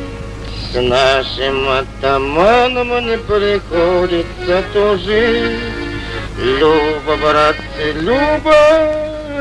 нашим 0.75 1.69
атаманом 1.69 2.89
не 3.05 3.17
приходится 3.17 4.63
тужить. 4.73 5.59
Люба, 6.37 7.15
братцы, 7.21 7.93
Люба, 7.95 8.55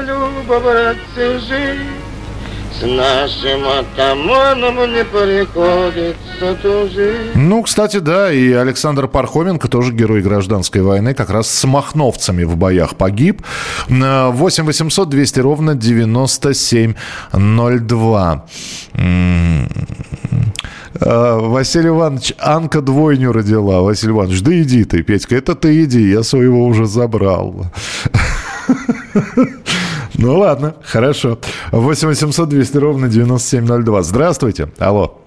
Люба, 0.06 0.60
братцы, 0.60 1.38
жить. 1.40 1.80
С 2.78 2.82
нашим 2.84 3.66
атаманом 3.68 4.76
не 4.92 5.04
приходится 5.04 6.54
тужить. 6.62 7.34
Ну, 7.34 7.62
кстати, 7.62 7.98
да, 7.98 8.32
и 8.32 8.52
Александр 8.52 9.08
Пархоменко, 9.08 9.68
тоже 9.68 9.92
герой 9.92 10.22
гражданской 10.22 10.80
войны, 10.82 11.14
как 11.14 11.30
раз 11.30 11.48
с 11.48 11.64
махновцами 11.64 12.44
в 12.44 12.56
боях 12.56 12.94
погиб. 12.96 13.42
8 13.88 14.64
800 14.64 15.08
200 15.08 15.40
ровно 15.40 15.74
9702. 15.74 18.44
А, 21.00 21.38
Василий 21.38 21.88
Иванович, 21.88 22.34
Анка 22.38 22.80
двойню 22.80 23.32
родила. 23.32 23.80
Василий 23.82 24.12
Иванович, 24.12 24.42
да 24.42 24.61
иди 24.61 24.84
ты, 24.84 25.02
Петька, 25.02 25.37
это 25.37 25.54
ты 25.54 25.84
иди, 25.84 26.11
я 26.11 26.22
своего 26.22 26.64
уже 26.66 26.87
забрал. 26.87 27.66
Ну 30.14 30.38
ладно, 30.38 30.76
хорошо. 30.84 31.38
8 31.72 32.08
800 32.08 32.49
200 32.49 32.76
ровно 32.76 33.08
9702. 33.08 34.02
Здравствуйте. 34.02 34.68
Алло. 34.78 35.20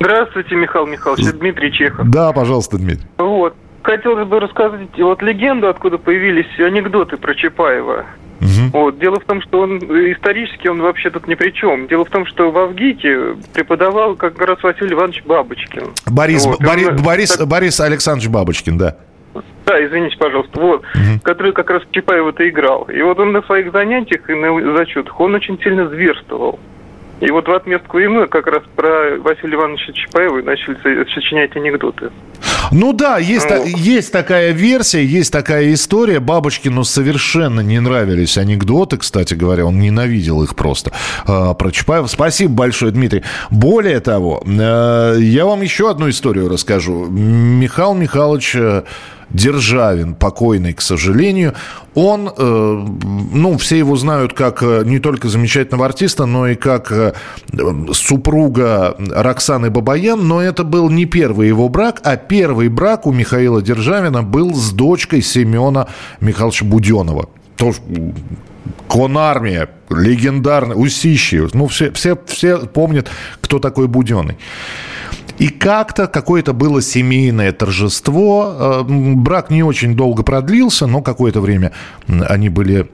Здравствуйте, 0.00 0.54
Михаил 0.54 0.86
Михайлович. 0.86 1.32
Дмитрий 1.32 1.72
Чехов. 1.72 2.10
Да, 2.10 2.32
пожалуйста, 2.32 2.76
Дмитрий. 2.76 3.06
Вот. 3.16 3.54
Хотелось 3.88 4.28
бы 4.28 4.38
рассказать 4.38 4.90
вот 4.98 5.22
легенду, 5.22 5.66
откуда 5.66 5.96
появились 5.96 6.46
анекдоты 6.58 7.16
про 7.16 7.34
Чапаева. 7.34 8.04
Угу. 8.38 8.78
Вот. 8.78 8.98
Дело 8.98 9.18
в 9.18 9.24
том, 9.24 9.40
что 9.40 9.60
он 9.60 9.78
исторически 9.78 10.68
он 10.68 10.82
вообще 10.82 11.08
тут 11.08 11.26
ни 11.26 11.34
при 11.34 11.52
чем. 11.52 11.86
Дело 11.86 12.04
в 12.04 12.10
том, 12.10 12.26
что 12.26 12.50
в 12.50 12.58
Авгике 12.58 13.36
преподавал 13.54 14.14
как 14.14 14.38
раз 14.42 14.62
Василий 14.62 14.92
Иванович 14.92 15.22
Бабочкин. 15.24 15.84
Борис, 16.04 16.44
вот. 16.44 16.60
Борис, 16.60 16.88
он, 16.88 16.96
Борис, 17.02 17.34
так... 17.34 17.48
Борис 17.48 17.80
Александрович 17.80 18.28
Бабочкин, 18.28 18.76
да. 18.76 18.96
Да, 19.64 19.82
извините, 19.82 20.18
пожалуйста. 20.18 20.60
Вот, 20.60 20.80
угу. 20.80 21.20
который 21.22 21.52
как 21.52 21.70
раз 21.70 21.82
Чапаева-то 21.90 22.46
играл. 22.46 22.82
И 22.90 23.00
вот 23.00 23.18
он 23.18 23.32
на 23.32 23.40
своих 23.40 23.72
занятиях 23.72 24.28
и 24.28 24.34
на 24.34 24.76
зачетах, 24.76 25.18
он 25.18 25.34
очень 25.34 25.58
сильно 25.62 25.88
зверствовал. 25.88 26.60
И 27.20 27.30
вот 27.30 27.48
в 27.48 27.52
отместку 27.52 27.98
ему 27.98 28.26
как 28.28 28.46
раз 28.46 28.62
про 28.76 29.16
Василия 29.18 29.54
Ивановича 29.54 29.92
Чапаева 29.92 30.40
начали 30.42 30.76
сочинять 31.14 31.56
анекдоты. 31.56 32.10
Ну 32.70 32.92
да, 32.92 33.18
есть, 33.18 33.48
ну. 33.50 33.56
та, 33.56 33.62
есть 33.64 34.12
такая 34.12 34.52
версия, 34.52 35.04
есть 35.04 35.32
такая 35.32 35.72
история. 35.72 36.20
Бабочкину 36.20 36.84
совершенно 36.84 37.60
не 37.60 37.80
нравились 37.80 38.38
анекдоты, 38.38 38.98
кстати 38.98 39.34
говоря, 39.34 39.64
он 39.66 39.80
ненавидел 39.80 40.42
их 40.42 40.54
просто. 40.54 40.92
Э, 41.26 41.54
про 41.58 41.70
Чапаева. 41.70 42.06
Спасибо 42.06 42.52
большое, 42.52 42.92
Дмитрий. 42.92 43.24
Более 43.50 44.00
того, 44.00 44.42
э, 44.44 45.16
я 45.18 45.46
вам 45.46 45.62
еще 45.62 45.90
одну 45.90 46.08
историю 46.10 46.48
расскажу. 46.48 47.06
Михаил 47.06 47.94
Михайлович... 47.94 48.56
Державин, 49.30 50.14
покойный, 50.14 50.72
к 50.72 50.80
сожалению, 50.80 51.54
он, 51.94 52.30
э, 52.34 52.86
ну, 53.32 53.58
все 53.58 53.76
его 53.78 53.96
знают 53.96 54.32
как 54.32 54.62
э, 54.62 54.84
не 54.86 55.00
только 55.00 55.28
замечательного 55.28 55.86
артиста, 55.86 56.24
но 56.24 56.48
и 56.48 56.54
как 56.54 56.90
э, 56.90 57.12
супруга 57.92 58.96
Роксаны 58.98 59.70
Бабаян, 59.70 60.26
но 60.26 60.40
это 60.40 60.64
был 60.64 60.88
не 60.88 61.04
первый 61.04 61.48
его 61.48 61.68
брак, 61.68 62.00
а 62.04 62.16
первый 62.16 62.68
брак 62.68 63.06
у 63.06 63.12
Михаила 63.12 63.60
Державина 63.60 64.22
был 64.22 64.54
с 64.54 64.70
дочкой 64.70 65.22
Семена 65.22 65.88
Михайловича 66.20 66.64
Буденова. 66.64 67.28
Тоже 67.56 67.80
Конармия, 68.88 69.68
легендарный, 69.90 70.74
Усищи. 70.74 71.42
Ну, 71.52 71.66
все, 71.66 71.90
все, 71.92 72.18
все 72.26 72.58
помнят, 72.58 73.10
кто 73.40 73.58
такой 73.58 73.88
Буденный. 73.88 74.38
И 75.38 75.48
как-то 75.48 76.08
какое-то 76.08 76.52
было 76.52 76.82
семейное 76.82 77.52
торжество. 77.52 78.84
Э, 78.88 79.14
брак 79.14 79.50
не 79.50 79.62
очень 79.62 79.94
долго 79.94 80.22
продлился, 80.22 80.86
но 80.86 81.00
какое-то 81.00 81.40
время 81.40 81.72
они 82.06 82.48
были 82.48 82.88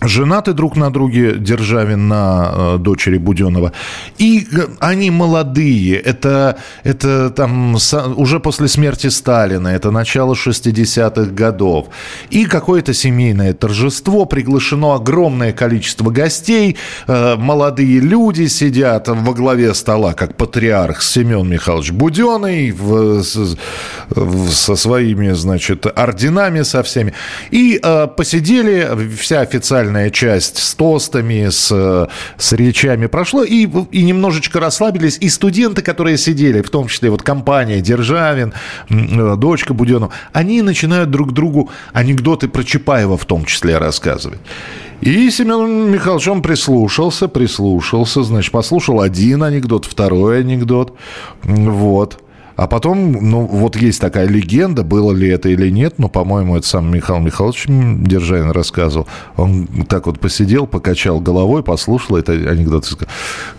женаты 0.00 0.52
друг 0.52 0.76
на 0.76 0.90
друге, 0.90 1.34
Державин 1.38 2.08
на 2.08 2.50
э, 2.52 2.78
дочери 2.78 3.18
Буденова. 3.18 3.72
И 4.18 4.46
э, 4.52 4.66
они 4.78 5.10
молодые. 5.10 5.96
Это, 5.96 6.58
это 6.84 7.30
там 7.30 7.76
уже 8.16 8.40
после 8.40 8.68
смерти 8.68 9.08
Сталина, 9.08 9.68
это 9.68 9.90
начало 9.90 10.34
60-х 10.34 11.32
годов. 11.32 11.88
И 12.30 12.44
какое-то 12.44 12.94
семейное 12.94 13.54
торжество, 13.54 14.24
приглашено 14.24 14.94
огромное 14.94 15.52
количество 15.52 16.10
гостей, 16.10 16.76
э, 17.06 17.36
молодые 17.36 18.00
люди 18.00 18.46
сидят 18.46 19.08
во 19.08 19.34
главе 19.34 19.74
стола, 19.74 20.14
как 20.14 20.36
патриарх 20.36 21.02
Семен 21.02 21.48
Михайлович 21.48 21.90
Буденный 21.90 22.70
в, 22.70 23.22
в, 23.22 24.50
со 24.50 24.76
своими, 24.76 25.32
значит, 25.32 25.86
орденами 25.86 26.62
со 26.62 26.82
всеми. 26.82 27.14
И 27.50 27.80
посидели, 28.16 28.88
вся 29.18 29.40
официальная 29.40 29.88
официальная 29.98 30.10
часть 30.10 30.58
с 30.58 30.74
тостами, 30.74 31.48
с, 31.50 32.08
с 32.36 32.52
речами 32.52 33.06
прошло, 33.06 33.44
и, 33.44 33.68
и 33.92 34.02
немножечко 34.02 34.60
расслабились. 34.60 35.18
И 35.20 35.28
студенты, 35.28 35.82
которые 35.82 36.18
сидели, 36.18 36.62
в 36.62 36.70
том 36.70 36.88
числе 36.88 37.10
вот 37.10 37.22
компания 37.22 37.80
Державин, 37.80 38.52
э, 38.90 39.36
дочка 39.36 39.74
Буденова, 39.74 40.12
они 40.32 40.62
начинают 40.62 41.10
друг 41.10 41.32
другу 41.32 41.70
анекдоты 41.92 42.48
про 42.48 42.64
Чапаева 42.64 43.16
в 43.16 43.24
том 43.24 43.44
числе 43.44 43.78
рассказывать. 43.78 44.40
И 45.00 45.30
Семен 45.30 45.90
Михайлович, 45.92 46.28
он 46.28 46.42
прислушался, 46.42 47.28
прислушался, 47.28 48.22
значит, 48.24 48.50
послушал 48.50 49.00
один 49.00 49.42
анекдот, 49.42 49.84
второй 49.84 50.40
анекдот, 50.40 50.96
вот. 51.44 52.18
А 52.58 52.66
потом, 52.66 53.12
ну, 53.12 53.46
вот 53.46 53.76
есть 53.76 54.00
такая 54.00 54.26
легенда, 54.26 54.82
было 54.82 55.12
ли 55.12 55.28
это 55.28 55.48
или 55.48 55.70
нет, 55.70 55.94
но, 55.98 56.08
по-моему, 56.08 56.56
это 56.56 56.66
сам 56.66 56.92
Михаил 56.92 57.20
Михайлович 57.20 57.66
Державин 57.68 58.50
рассказывал. 58.50 59.06
Он 59.36 59.68
так 59.88 60.06
вот 60.06 60.18
посидел, 60.18 60.66
покачал 60.66 61.20
головой, 61.20 61.62
послушал 61.62 62.16
это 62.16 62.32
анекдот 62.32 62.84
и 62.84 62.88
сказал, 62.88 63.08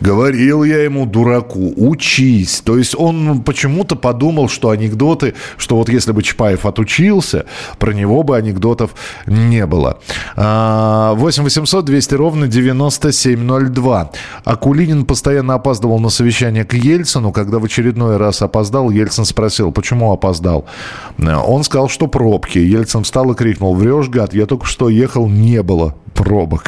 говорил 0.01 0.65
я 0.65 0.83
ему, 0.83 1.05
дураку, 1.05 1.73
учись. 1.77 2.59
То 2.59 2.77
есть 2.77 2.93
он 2.93 3.41
почему-то 3.43 3.95
подумал, 3.95 4.49
что 4.49 4.69
анекдоты, 4.69 5.33
что 5.55 5.77
вот 5.77 5.87
если 5.87 6.11
бы 6.11 6.21
Чапаев 6.21 6.65
отучился, 6.65 7.45
про 7.77 7.93
него 7.93 8.23
бы 8.23 8.35
анекдотов 8.35 8.95
не 9.25 9.65
было. 9.65 9.99
8 10.35 11.43
800 11.43 11.85
200 11.85 12.15
ровно 12.15 12.47
9702. 12.49 14.11
Акулинин 14.43 15.05
постоянно 15.05 15.53
опаздывал 15.53 15.99
на 15.99 16.09
совещание 16.09 16.65
к 16.65 16.73
Ельцину, 16.73 17.31
когда 17.31 17.59
в 17.59 17.63
очередной 17.63 18.17
раз 18.17 18.41
опоздал, 18.41 18.88
опоздал. 18.89 18.91
Ельцин 18.91 19.25
спросил, 19.25 19.71
почему 19.71 20.11
опоздал. 20.11 20.65
Он 21.17 21.63
сказал, 21.63 21.89
что 21.89 22.07
пробки. 22.07 22.59
Ельцин 22.59 23.03
встал 23.03 23.31
и 23.31 23.35
крикнул, 23.35 23.75
врешь, 23.75 24.09
гад, 24.09 24.33
я 24.33 24.45
только 24.45 24.65
что 24.65 24.89
ехал, 24.89 25.27
не 25.27 25.61
было 25.63 25.95
пробок. 26.15 26.63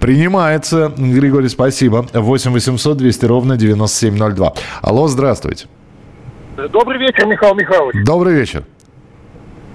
Принимается. 0.00 0.92
Григорий, 0.96 1.48
спасибо. 1.48 2.06
8 2.12 2.52
800 2.52 2.96
200 2.96 3.26
ровно 3.26 3.56
9702. 3.56 4.52
Алло, 4.82 5.08
здравствуйте. 5.08 5.66
Добрый 6.56 6.98
вечер, 6.98 7.26
Михаил 7.26 7.54
Михайлович. 7.54 8.04
Добрый 8.04 8.34
вечер. 8.34 8.64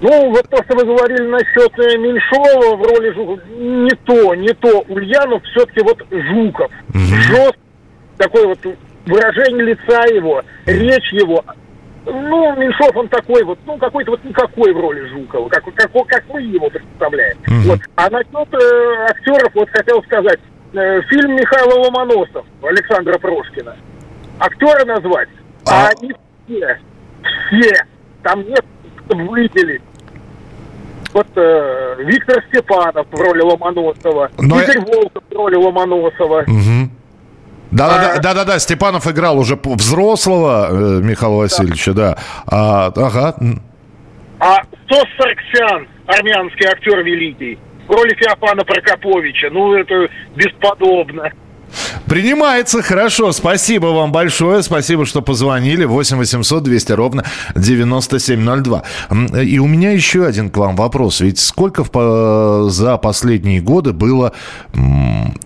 Ну, 0.00 0.30
вот 0.30 0.48
то, 0.48 0.56
что 0.64 0.74
вы 0.74 0.84
говорили 0.84 1.28
насчет 1.28 1.78
э, 1.78 1.96
Меньшова 1.96 2.76
в 2.76 2.82
роли 2.82 3.12
Жукова, 3.14 3.40
не 3.56 3.94
то, 4.04 4.34
не 4.34 4.52
то. 4.54 4.84
Ульянов 4.88 5.44
все-таки 5.44 5.80
вот 5.80 5.98
Жуков. 6.10 6.72
Угу. 6.88 6.98
Жест, 6.98 7.56
такое 8.18 8.48
вот 8.48 8.58
выражение 9.06 9.64
лица 9.64 10.04
его, 10.06 10.42
речь 10.66 11.12
его. 11.12 11.44
Ну, 12.04 12.56
Меньшов, 12.56 12.96
он 12.96 13.08
такой 13.08 13.44
вот, 13.44 13.58
ну, 13.64 13.76
какой-то 13.78 14.12
вот 14.12 14.24
никакой 14.24 14.72
в 14.72 14.80
роли 14.80 15.06
Жукова, 15.08 15.48
как, 15.48 15.64
как, 15.74 15.92
как 15.92 16.24
мы 16.28 16.42
его 16.42 16.68
представляем. 16.68 17.38
Угу. 17.46 17.70
Вот. 17.70 17.80
А 17.96 18.10
насчет 18.10 18.54
э, 18.54 19.06
актеров, 19.08 19.54
вот 19.54 19.70
хотел 19.70 20.02
сказать, 20.04 20.40
э, 20.72 21.00
фильм 21.02 21.32
Михаила 21.36 21.84
Ломоносов, 21.84 22.44
Александра 22.62 23.18
Прошкина. 23.18 23.76
Актера 24.38 24.84
назвать, 24.84 25.28
а, 25.68 25.86
а 25.86 25.90
они 25.96 26.12
все, 26.46 26.78
все, 27.50 27.84
там 28.22 28.40
нет 28.42 28.64
выделить 29.08 29.82
вот 31.12 31.26
э, 31.36 31.96
Виктор 32.04 32.42
Степанов 32.48 33.06
в 33.10 33.20
роли 33.20 33.42
Ломоносова, 33.42 34.30
Но 34.38 34.60
Игорь. 34.60 34.78
Волков 34.80 35.22
в 35.30 35.34
роли 35.34 35.56
Ломоносова. 35.56 36.44
Угу. 36.46 36.90
Да, 37.72 38.18
да, 38.22 38.34
да, 38.34 38.44
да, 38.44 38.58
Степанов 38.58 39.06
играл 39.06 39.38
уже 39.38 39.58
взрослого 39.62 40.68
э, 40.70 41.00
Михаила 41.02 41.36
Васильевича, 41.36 41.94
да. 41.94 42.18
А, 42.46 42.92
ага. 42.94 43.34
А 44.38 44.56
Сарксян, 44.88 45.88
армянский 46.06 46.66
актер 46.66 47.02
великий, 47.02 47.58
в 47.88 47.90
роли 47.90 48.14
Феофана 48.14 48.62
Прокоповича, 48.64 49.48
ну 49.50 49.74
это 49.74 50.08
бесподобно. 50.36 51.32
Принимается, 52.06 52.82
хорошо. 52.82 53.32
Спасибо 53.32 53.86
вам 53.86 54.12
большое. 54.12 54.62
Спасибо, 54.62 55.06
что 55.06 55.22
позвонили. 55.22 55.84
8 55.84 56.16
800 56.16 56.62
200 56.62 56.92
ровно 56.92 57.24
9702. 57.54 58.82
И 59.42 59.58
у 59.58 59.66
меня 59.66 59.92
еще 59.92 60.26
один 60.26 60.50
к 60.50 60.56
вам 60.56 60.76
вопрос. 60.76 61.20
Ведь 61.20 61.38
сколько 61.38 61.84
в, 61.84 62.70
за 62.70 62.96
последние 62.98 63.60
годы 63.60 63.92
было 63.92 64.32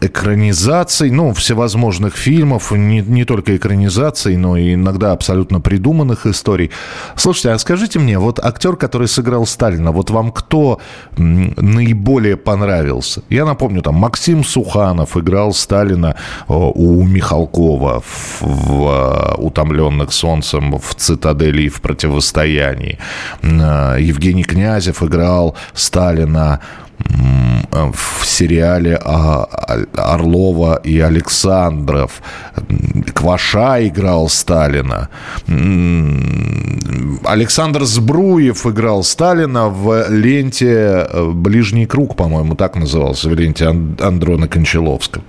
экранизаций, 0.01 1.11
ну, 1.11 1.33
всевозможных 1.33 2.17
фильмов, 2.17 2.73
не, 2.73 3.01
не 3.01 3.25
только 3.25 3.57
экранизаций, 3.57 4.37
но 4.37 4.57
и 4.57 4.75
иногда 4.75 5.13
абсолютно 5.13 5.61
придуманных 5.61 6.27
историй. 6.27 6.71
Слушайте, 7.17 7.51
а 7.51 7.59
скажите 7.59 7.99
мне, 7.99 8.19
вот 8.19 8.39
актер, 8.43 8.77
который 8.77 9.09
сыграл 9.09 9.47
Сталина, 9.47 9.93
вот 9.93 10.11
вам 10.11 10.33
кто 10.33 10.81
наиболее 11.17 12.37
понравился? 12.37 13.23
Я 13.31 13.45
напомню, 13.45 13.83
там 13.83 13.95
Максим 13.97 14.45
Суханов 14.45 15.17
играл 15.17 15.53
Сталина 15.53 16.17
у 16.49 17.05
Михалкова 17.05 18.01
в, 18.01 18.43
в 18.43 18.89
э, 18.89 19.35
«Утомленных 19.39 20.13
солнцем», 20.13 20.79
в 20.79 20.95
«Цитадели» 20.95 21.63
и 21.63 21.69
в 21.69 21.81
«Противостоянии». 21.81 22.99
Э, 23.43 23.97
Евгений 24.01 24.45
Князев 24.45 25.03
играл 25.03 25.55
Сталина 25.75 26.61
в 27.93 28.25
сериале 28.25 28.99
а, 29.05 29.45
Орлова 29.97 30.81
и 30.85 30.99
Александров. 31.01 32.23
Кваша 33.15 33.87
играл 33.87 34.29
Сталина. 34.29 35.09
Александр 37.25 37.85
Збруев 37.85 38.67
играл 38.67 39.03
Сталина 39.03 39.69
в 39.69 40.09
ленте 40.09 41.07
э, 41.11 41.31
«Ближний 41.33 41.87
круг», 41.87 42.17
по-моему, 42.17 42.55
так 42.55 42.77
назывался, 42.77 43.29
в 43.29 43.35
ленте 43.35 43.67
Андрона 43.67 44.49
Кончаловского. 44.49 45.25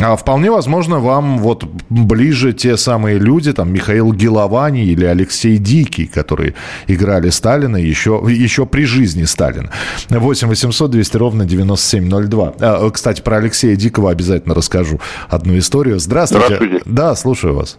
А 0.00 0.16
вполне 0.16 0.50
возможно, 0.50 0.98
вам 0.98 1.38
вот 1.38 1.64
ближе 1.88 2.52
те 2.52 2.76
самые 2.76 3.18
люди, 3.18 3.52
там, 3.52 3.72
Михаил 3.72 4.12
Геловани 4.12 4.84
или 4.84 5.04
Алексей 5.04 5.58
Дикий, 5.58 6.06
которые 6.06 6.54
играли 6.88 7.30
Сталина 7.30 7.76
еще, 7.76 8.22
еще 8.28 8.66
при 8.66 8.84
жизни 8.84 9.24
Сталина. 9.24 9.70
8 10.10 10.48
800 10.48 10.83
200 10.88 11.16
ровно 11.16 11.44
9702. 11.44 12.54
А, 12.60 12.90
кстати, 12.90 13.22
про 13.22 13.36
Алексея 13.36 13.76
Дикого 13.76 14.10
обязательно 14.10 14.54
расскажу 14.54 15.00
одну 15.28 15.56
историю. 15.58 15.98
Здравствуйте. 15.98 16.56
Здравствуйте. 16.56 16.82
Да, 16.84 17.14
слушаю 17.14 17.54
вас. 17.54 17.78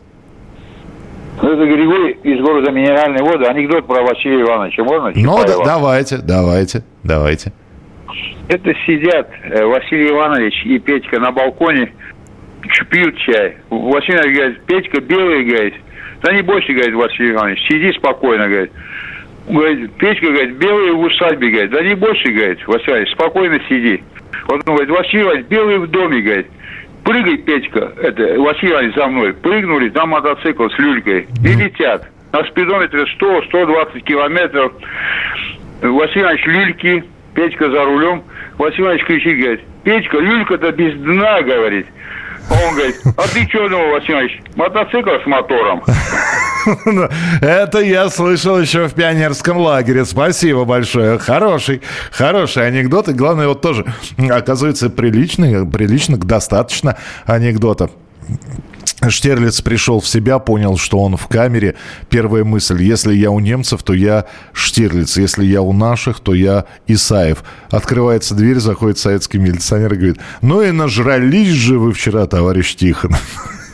Ну, 1.42 1.52
это 1.52 1.66
Григорий 1.66 2.18
из 2.24 2.42
города 2.42 2.72
Минеральной 2.72 3.22
воды. 3.22 3.46
Анекдот 3.46 3.86
про 3.88 4.02
Василия 4.04 4.42
Ивановича. 4.42 4.84
Можно? 4.84 5.12
Ну, 5.16 5.38
да, 5.46 5.64
давайте, 5.66 6.18
давайте, 6.18 6.84
давайте. 7.04 7.52
Это 8.48 8.74
сидят 8.86 9.30
э, 9.44 9.66
Василий 9.66 10.10
Иванович 10.10 10.66
и 10.66 10.80
Петька 10.80 11.20
на 11.20 11.32
балконе, 11.32 11.92
пьют 12.90 13.18
чай. 13.18 13.58
Василий 13.70 14.18
Иванович 14.18 14.38
говорит, 14.38 14.62
Петька 14.66 15.02
белый, 15.02 15.44
говорит. 15.46 15.74
Да 16.22 16.34
не 16.34 16.42
бойся, 16.42 16.72
говорит 16.72 16.96
Василий 16.96 17.32
Иванович, 17.32 17.60
сиди 17.68 17.92
спокойно, 17.94 18.48
говорит. 18.48 18.72
Говорит, 19.48 19.94
Петька, 19.94 20.26
говорит, 20.26 20.56
белый 20.58 20.92
в 20.94 21.00
усадьбе, 21.02 21.50
говорит. 21.50 21.72
Да 21.72 21.82
не 21.84 21.96
больше, 21.96 22.30
говорит, 22.30 22.68
Василий, 22.68 23.12
спокойно 23.12 23.60
сиди. 23.70 24.04
Он 24.48 24.60
говорит, 24.62 24.90
Василий 24.90 25.24
Иванович, 25.24 25.46
белый 25.48 25.78
в 25.80 25.88
доме, 25.88 26.22
говорит. 26.22 26.48
Прыгай, 27.04 27.38
Петька, 27.38 27.94
это, 28.02 28.42
Василий 28.42 28.72
Иванович 28.72 28.96
за 28.96 29.08
мной. 29.08 29.34
Прыгнули 29.34 29.90
на 29.90 30.06
мотоцикл 30.08 30.68
с 30.68 30.80
люлькой 30.80 31.28
и 31.44 31.48
летят. 31.48 32.10
На 32.32 32.44
спидометре 32.46 33.06
100-120 33.20 34.00
километров. 34.02 34.74
Василий 35.82 36.22
Иванович 36.22 36.46
люльки, 36.48 37.04
Петька 37.36 37.70
за 37.70 37.86
рулем. 37.86 38.24
Василий 38.58 38.84
Иванович 38.84 39.06
кричит, 39.06 39.40
говорит, 39.40 39.62
Петька, 39.84 40.18
люлька-то 40.18 40.72
без 40.72 40.96
дна, 40.96 41.42
говорит. 41.44 41.86
Он 42.50 42.76
говорит, 42.76 42.96
а 43.18 43.22
ты 43.28 43.48
что 43.48 43.70
думал, 43.70 43.92
Василий 43.92 44.14
Иванович, 44.14 44.42
мотоцикл 44.56 45.10
с 45.22 45.26
мотором? 45.28 45.84
Это 47.42 47.80
я 47.80 48.10
слышал 48.10 48.60
еще 48.60 48.88
в 48.88 48.94
пионерском 48.94 49.58
лагере. 49.58 50.06
Спасибо 50.06 50.66
большое. 50.66 51.18
Хороший, 51.20 51.82
хороший 52.12 52.68
анекдот. 52.68 53.10
И 53.10 53.14
главное, 53.14 53.48
вот 53.48 53.62
тоже, 53.62 53.86
оказывается, 54.18 54.90
приличный, 54.90 55.66
прилично, 55.66 56.18
достаточно 56.18 56.98
анекдотов. 57.26 57.92
Штирлиц 59.08 59.62
пришел 59.62 60.00
в 60.00 60.08
себя, 60.08 60.40
понял, 60.40 60.78
что 60.78 61.00
он 61.00 61.18
в 61.18 61.28
камере. 61.28 61.76
Первая 62.10 62.44
мысль, 62.44 62.82
если 62.82 63.14
я 63.14 63.30
у 63.30 63.40
немцев, 63.40 63.84
то 63.84 63.94
я 63.94 64.26
Штирлиц. 64.54 65.18
Если 65.18 65.46
я 65.46 65.62
у 65.62 65.74
наших, 65.74 66.20
то 66.20 66.34
я 66.34 66.66
Исаев. 66.88 67.44
Открывается 67.70 68.34
дверь, 68.34 68.60
заходит 68.60 68.98
советский 68.98 69.38
милиционер 69.38 69.94
и 69.94 69.98
говорит, 69.98 70.18
ну 70.42 70.62
и 70.62 70.72
нажрались 70.72 71.50
же 71.50 71.78
вы 71.78 71.94
вчера, 71.94 72.26
товарищ 72.26 72.76
Тихон. 72.76 73.12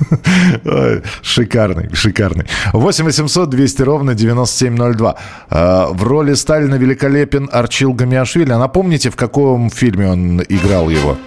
Шикарный, 1.21 1.89
шикарный. 1.93 2.45
8 2.73 3.05
800 3.05 3.49
200 3.49 3.81
ровно 3.83 4.13
9702. 4.13 5.15
А, 5.49 5.87
в 5.91 6.03
роли 6.03 6.33
Сталина 6.33 6.75
великолепен 6.75 7.49
Арчил 7.51 7.93
Гамиашвили. 7.93 8.51
А 8.51 8.59
напомните, 8.59 9.09
в 9.09 9.15
каком 9.15 9.69
фильме 9.69 10.09
он 10.09 10.41
играл 10.41 10.89
его? 10.89 11.17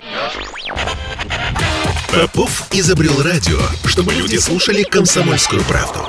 Попов 2.12 2.68
изобрел 2.72 3.22
радио, 3.22 3.58
чтобы 3.84 4.12
люди 4.14 4.36
слушали 4.36 4.84
комсомольскую 4.84 5.62
правду. 5.62 6.00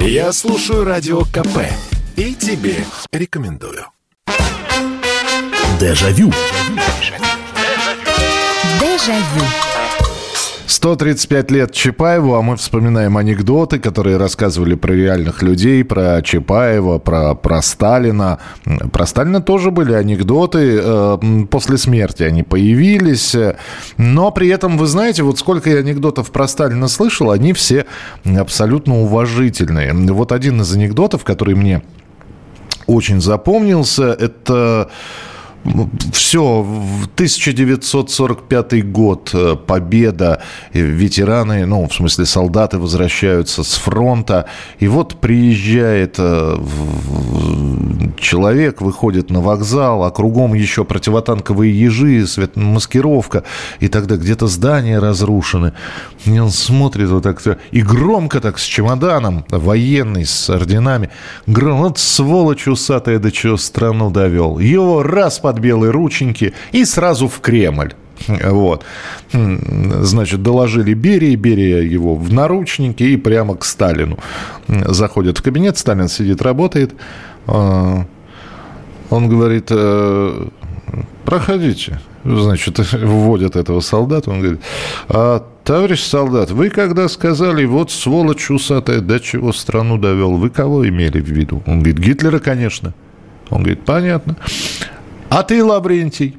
Я 0.00 0.32
слушаю 0.32 0.84
радио 0.84 1.22
КП 1.22 1.58
и 2.16 2.34
тебе 2.34 2.84
рекомендую. 3.12 3.86
Дежавю. 5.78 6.32
Дежавю. 8.80 9.75
135 10.66 11.50
лет 11.50 11.72
Чапаеву, 11.72 12.34
а 12.34 12.42
мы 12.42 12.56
вспоминаем 12.56 13.16
анекдоты, 13.16 13.78
которые 13.78 14.16
рассказывали 14.16 14.74
про 14.74 14.92
реальных 14.92 15.42
людей, 15.42 15.84
про 15.84 16.20
Чапаева, 16.22 16.98
про, 16.98 17.34
про 17.34 17.62
Сталина. 17.62 18.38
Про 18.92 19.06
Сталина 19.06 19.40
тоже 19.40 19.70
были 19.70 19.92
анекдоты. 19.92 20.80
Э, 20.82 21.18
после 21.50 21.78
смерти 21.78 22.24
они 22.24 22.42
появились. 22.42 23.36
Но 23.96 24.30
при 24.32 24.48
этом, 24.48 24.76
вы 24.76 24.86
знаете, 24.86 25.22
вот 25.22 25.38
сколько 25.38 25.70
я 25.70 25.78
анекдотов 25.78 26.32
про 26.32 26.48
Сталина 26.48 26.88
слышал, 26.88 27.30
они 27.30 27.52
все 27.52 27.86
абсолютно 28.24 29.00
уважительные. 29.02 29.92
Вот 29.92 30.32
один 30.32 30.60
из 30.60 30.74
анекдотов, 30.74 31.24
который 31.24 31.54
мне 31.54 31.82
очень 32.86 33.20
запомнился, 33.20 34.12
это 34.12 34.90
все, 36.12 36.66
1945 37.14 38.82
год, 38.90 39.30
э, 39.32 39.56
победа, 39.56 40.42
ветераны, 40.72 41.66
ну, 41.66 41.86
в 41.88 41.94
смысле, 41.94 42.26
солдаты 42.26 42.78
возвращаются 42.78 43.62
с 43.62 43.74
фронта, 43.74 44.46
и 44.78 44.88
вот 44.88 45.20
приезжает 45.20 46.16
э, 46.18 46.56
человек, 48.18 48.80
выходит 48.80 49.30
на 49.30 49.40
вокзал, 49.40 50.04
а 50.04 50.10
кругом 50.10 50.54
еще 50.54 50.84
противотанковые 50.84 51.78
ежи, 51.78 52.26
маскировка, 52.54 53.44
и 53.80 53.88
тогда 53.88 54.16
где-то 54.16 54.46
здания 54.46 54.98
разрушены. 54.98 55.72
И 56.24 56.38
он 56.38 56.50
смотрит 56.50 57.08
вот 57.08 57.22
так, 57.22 57.42
и 57.70 57.82
громко 57.82 58.40
так 58.40 58.58
с 58.58 58.64
чемоданом, 58.64 59.44
военный, 59.50 60.26
с 60.26 60.50
орденами, 60.50 61.10
громко, 61.46 61.82
вот 61.82 61.98
сволочь 61.98 62.66
усатая, 62.66 63.18
до 63.18 63.30
чего 63.30 63.56
страну 63.56 64.10
довел. 64.10 64.58
Его 64.58 65.02
раз 65.02 65.38
под 65.38 65.55
белые 65.58 65.90
рученьки 65.90 66.52
и 66.72 66.84
сразу 66.84 67.28
в 67.28 67.40
Кремль. 67.40 67.94
Вот. 68.28 68.84
Значит, 69.32 70.42
доложили 70.42 70.94
Берии, 70.94 71.36
Берия 71.36 71.82
его 71.82 72.14
в 72.14 72.32
наручники 72.32 73.02
и 73.02 73.16
прямо 73.16 73.56
к 73.56 73.64
Сталину. 73.64 74.18
Заходит 74.68 75.38
в 75.38 75.42
кабинет, 75.42 75.76
Сталин 75.76 76.08
сидит, 76.08 76.42
работает. 76.42 76.94
А, 77.46 78.04
он 79.10 79.28
говорит, 79.28 79.66
«Э, 79.70 80.46
проходите. 81.24 82.00
Значит, 82.24 82.78
вводят 82.92 83.56
этого 83.56 83.80
солдата. 83.80 84.30
Он 84.30 84.40
говорит, 84.40 84.60
а, 85.08 85.44
товарищ 85.64 86.02
солдат, 86.02 86.50
вы 86.50 86.70
когда 86.70 87.08
сказали, 87.08 87.64
вот 87.64 87.90
сволочь 87.90 88.50
усатая, 88.50 89.00
до 89.00 89.20
чего 89.20 89.52
страну 89.52 89.98
довел, 89.98 90.36
вы 90.36 90.50
кого 90.50 90.88
имели 90.88 91.20
в 91.20 91.28
виду? 91.28 91.62
Он 91.66 91.80
говорит, 91.80 91.98
Гитлера, 91.98 92.38
конечно. 92.38 92.94
Он 93.50 93.58
говорит, 93.58 93.84
понятно. 93.84 94.36
А 95.30 95.42
ты, 95.42 95.62
Лаврентий? 95.64 96.38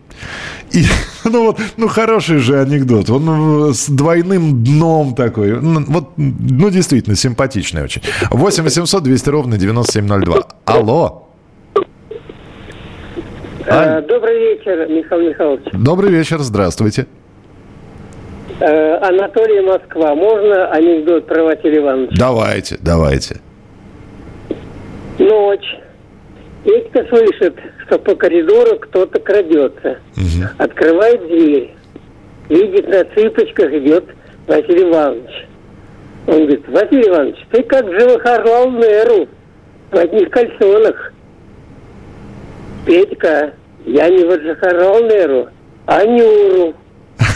И, 0.71 0.84
ну 1.26 1.47
вот, 1.47 1.60
ну 1.78 1.88
хороший 1.88 2.38
же 2.38 2.60
анекдот. 2.60 3.10
Он 3.10 3.73
с 3.73 3.88
двойным 3.89 4.63
дном 4.63 5.15
такой. 5.15 5.60
Ну, 5.62 5.84
вот, 5.88 6.12
ну 6.17 6.69
действительно, 6.69 7.15
симпатичный 7.15 7.84
очень. 7.84 8.02
8 8.32 8.63
800 8.63 9.04
200 9.04 9.30
ровно 9.30 9.58
9702. 9.58 10.43
Алло. 10.65 11.28
А, 13.69 14.02
добрый 14.02 14.39
вечер, 14.39 14.88
Михаил 14.89 15.30
Михайлович. 15.30 15.65
Добрый 15.73 16.10
вечер, 16.10 16.39
здравствуйте. 16.39 17.06
А, 18.62 19.10
Анатолий 19.10 19.62
Москва. 19.62 20.15
Можно 20.15 20.71
анекдот 20.71 21.28
про 21.28 21.43
Василия 21.43 21.80
Ивановича? 21.80 22.15
Давайте, 22.17 22.78
давайте. 22.82 23.41
Ночь. 25.19 25.76
Петька 26.63 27.06
слышит, 27.10 27.56
что 27.88 27.97
по 28.00 28.15
коридору 28.15 28.78
кто-то 28.80 29.19
крадется. 29.19 30.00
Угу. 30.15 30.47
Открывает 30.58 31.26
дверь. 31.28 31.73
Видит, 32.50 32.88
на 32.88 33.04
цыпочках 33.15 33.73
идет 33.73 34.06
Василий 34.45 34.89
Иванович. 34.89 35.47
Он 36.28 36.45
говорит, 36.45 36.67
Василий 36.67 37.08
Иванович, 37.08 37.38
ты 37.52 37.63
как 37.63 37.86
живохорлал 37.86 38.71
Неру 38.71 39.28
в 39.91 39.97
одних 39.97 40.30
кальсонах. 40.30 41.13
Петька, 42.86 43.54
я 43.86 44.10
не 44.10 44.23
возжихорлал 44.23 45.04
Неру, 45.04 45.50
а 45.86 46.06
Нюру. 46.06 46.73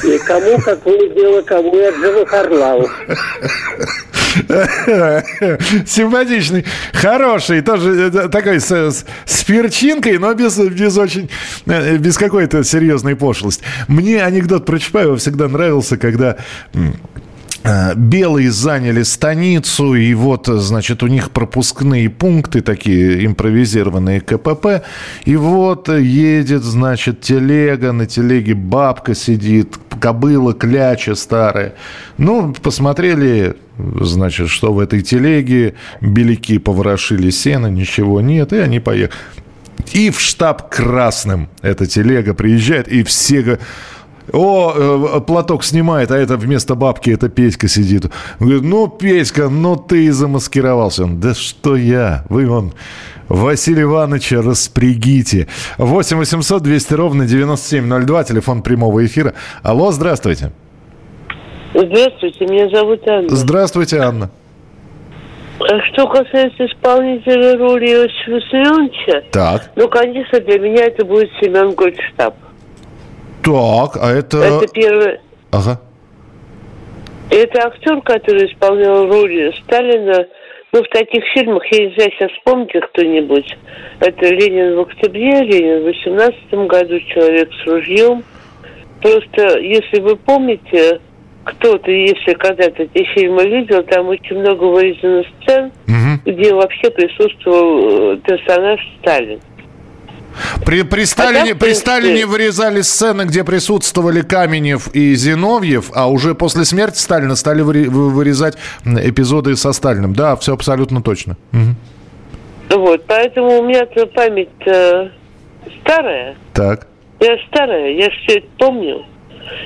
И 0.03 0.17
кому 0.25 0.57
какое 0.63 1.09
дело, 1.09 1.41
кому 1.41 1.75
я 1.75 1.91
живохорлал. 1.91 2.87
Симпатичный, 5.85 6.65
хороший, 6.93 7.61
тоже 7.61 8.11
э, 8.13 8.29
такой 8.29 8.59
с, 8.59 8.71
с, 8.71 9.05
с 9.25 9.43
перчинкой, 9.43 10.17
но 10.17 10.33
без, 10.33 10.57
без 10.57 10.97
очень, 10.97 11.29
э, 11.65 11.97
без 11.97 12.17
какой-то 12.17 12.63
серьезной 12.63 13.15
пошлости. 13.15 13.63
Мне 13.87 14.23
анекдот 14.23 14.65
про 14.65 14.79
Чапаева 14.79 15.17
всегда 15.17 15.47
нравился, 15.47 15.97
когда 15.97 16.37
э, 16.73 16.79
Белые 17.95 18.51
заняли 18.51 19.03
станицу, 19.03 19.93
и 19.93 20.13
вот, 20.13 20.47
значит, 20.47 21.03
у 21.03 21.07
них 21.07 21.31
пропускные 21.31 22.09
пункты, 22.09 22.61
такие 22.61 23.25
импровизированные 23.25 24.21
КПП. 24.21 24.83
И 25.25 25.35
вот 25.35 25.89
едет, 25.89 26.63
значит, 26.63 27.21
телега, 27.21 27.91
на 27.91 28.07
телеге 28.07 28.55
бабка 28.55 29.13
сидит, 29.13 29.77
кобыла, 29.99 30.53
кляча 30.53 31.13
старая. 31.15 31.75
Ну, 32.17 32.53
посмотрели 32.53 33.55
значит, 33.99 34.49
что 34.49 34.73
в 34.73 34.79
этой 34.79 35.01
телеге, 35.01 35.75
беляки 36.01 36.57
поворошили 36.57 37.29
сено, 37.29 37.67
ничего 37.67 38.21
нет, 38.21 38.53
и 38.53 38.57
они 38.57 38.79
поехали. 38.79 39.17
И 39.93 40.09
в 40.09 40.19
штаб 40.19 40.69
красным 40.69 41.49
эта 41.61 41.85
телега 41.85 42.33
приезжает, 42.33 42.87
и 42.87 43.03
все 43.03 43.59
о, 44.31 45.17
э, 45.17 45.21
платок 45.21 45.63
снимает, 45.63 46.11
а 46.11 46.17
это 46.17 46.37
вместо 46.37 46.75
бабки, 46.75 47.09
это 47.09 47.29
Петька 47.29 47.67
сидит. 47.67 48.05
Он 48.39 48.47
говорит, 48.47 48.63
ну, 48.63 48.87
Петька, 48.87 49.49
ну 49.49 49.75
ты 49.75 50.05
и 50.05 50.09
замаскировался. 50.09 51.03
Он, 51.03 51.19
да 51.19 51.33
что 51.33 51.75
я, 51.75 52.25
вы 52.29 52.49
он, 52.49 52.73
Василия 53.29 53.83
Ивановича 53.83 54.41
распрягите. 54.41 55.47
8 55.77 56.17
800 56.17 56.61
200 56.63 56.93
ровно 56.93 57.25
9702, 57.25 58.23
телефон 58.25 58.61
прямого 58.61 59.05
эфира. 59.05 59.33
Алло, 59.63 59.91
здравствуйте. 59.91 60.51
Здравствуйте, 61.73 62.45
меня 62.45 62.69
зовут 62.69 63.07
Анна. 63.07 63.29
Здравствуйте, 63.29 63.99
Анна. 63.99 64.29
А 65.59 65.79
что 65.91 66.07
касается 66.07 66.65
исполнителя 66.65 67.57
роли 67.57 67.85
Иосифа 67.85 68.31
Виссарионовича, 68.31 69.21
так. 69.31 69.71
ну, 69.75 69.87
конечно, 69.87 70.39
для 70.39 70.59
меня 70.59 70.85
это 70.85 71.05
будет 71.05 71.29
Семен 71.39 71.71
Гольдштаб. 71.71 72.35
Так, 73.43 73.97
а 74.01 74.11
это... 74.11 74.37
Это 74.37 74.67
первое... 74.73 75.21
Ага. 75.51 75.79
Это 77.29 77.67
актер, 77.67 78.01
который 78.01 78.51
исполнял 78.51 79.07
роль 79.07 79.53
Сталина, 79.63 80.25
ну, 80.73 80.83
в 80.83 80.87
таких 80.89 81.23
фильмах, 81.33 81.63
я 81.71 81.85
не 81.85 81.93
знаю, 81.95 82.11
сейчас 82.11 82.31
вспомните 82.31 82.79
кто-нибудь. 82.79 83.57
Это 83.99 84.25
«Ленин 84.25 84.75
в 84.75 84.81
октябре», 84.81 85.41
«Ленин 85.41 85.81
в 85.81 85.85
18 85.85 86.53
году», 86.67 86.99
«Человек 87.13 87.49
с 87.53 87.67
ружьем». 87.67 88.23
Просто, 89.01 89.59
если 89.59 89.99
вы 89.99 90.15
помните, 90.15 91.01
кто-то, 91.43 91.91
если 91.91 92.33
когда-то 92.33 92.83
эти 92.83 93.03
фильмы 93.15 93.47
видел, 93.47 93.83
там 93.83 94.07
очень 94.07 94.39
много 94.39 94.63
вырезано 94.65 95.23
сцен, 95.41 95.71
угу. 95.87 96.31
где 96.31 96.53
вообще 96.53 96.89
присутствовал 96.91 98.13
э, 98.13 98.17
персонаж 98.17 98.79
Сталин. 98.99 99.39
При, 100.65 100.83
при, 100.83 101.05
Сталине, 101.05 101.55
при 101.55 101.73
Сталине 101.73 102.25
вырезали 102.25 102.81
сцены, 102.81 103.23
где 103.23 103.43
присутствовали 103.43 104.21
Каменев 104.21 104.93
и 104.93 105.15
Зиновьев, 105.15 105.91
а 105.93 106.09
уже 106.09 106.35
после 106.35 106.65
смерти 106.65 106.97
Сталина 106.97 107.35
стали 107.35 107.61
вырезать 107.61 108.57
эпизоды 108.85 109.55
со 109.55 109.73
Сталиным. 109.73 110.13
Да, 110.13 110.35
все 110.35 110.53
абсолютно 110.53 111.01
точно. 111.01 111.37
Угу. 111.53 112.79
Вот, 112.79 113.03
поэтому 113.05 113.59
у 113.59 113.63
меня 113.67 113.85
память 114.15 114.49
э, 114.65 115.09
старая. 115.81 116.35
Так. 116.53 116.87
Я 117.19 117.37
старая, 117.47 117.91
я 117.91 118.09
все 118.09 118.39
это 118.39 118.47
помню. 118.57 119.05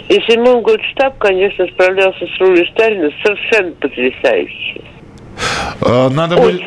И 0.10 0.14
Семен 0.28 0.62
Гольдштаб, 0.62 1.18
конечно, 1.20 1.68
справлялся 1.68 2.26
с 2.26 2.40
ролью 2.40 2.66
Сталина 2.68 3.10
совершенно 3.24 3.72
потрясающе. 3.74 4.82
А, 5.82 6.10
надо 6.10 6.38
будет, 6.38 6.62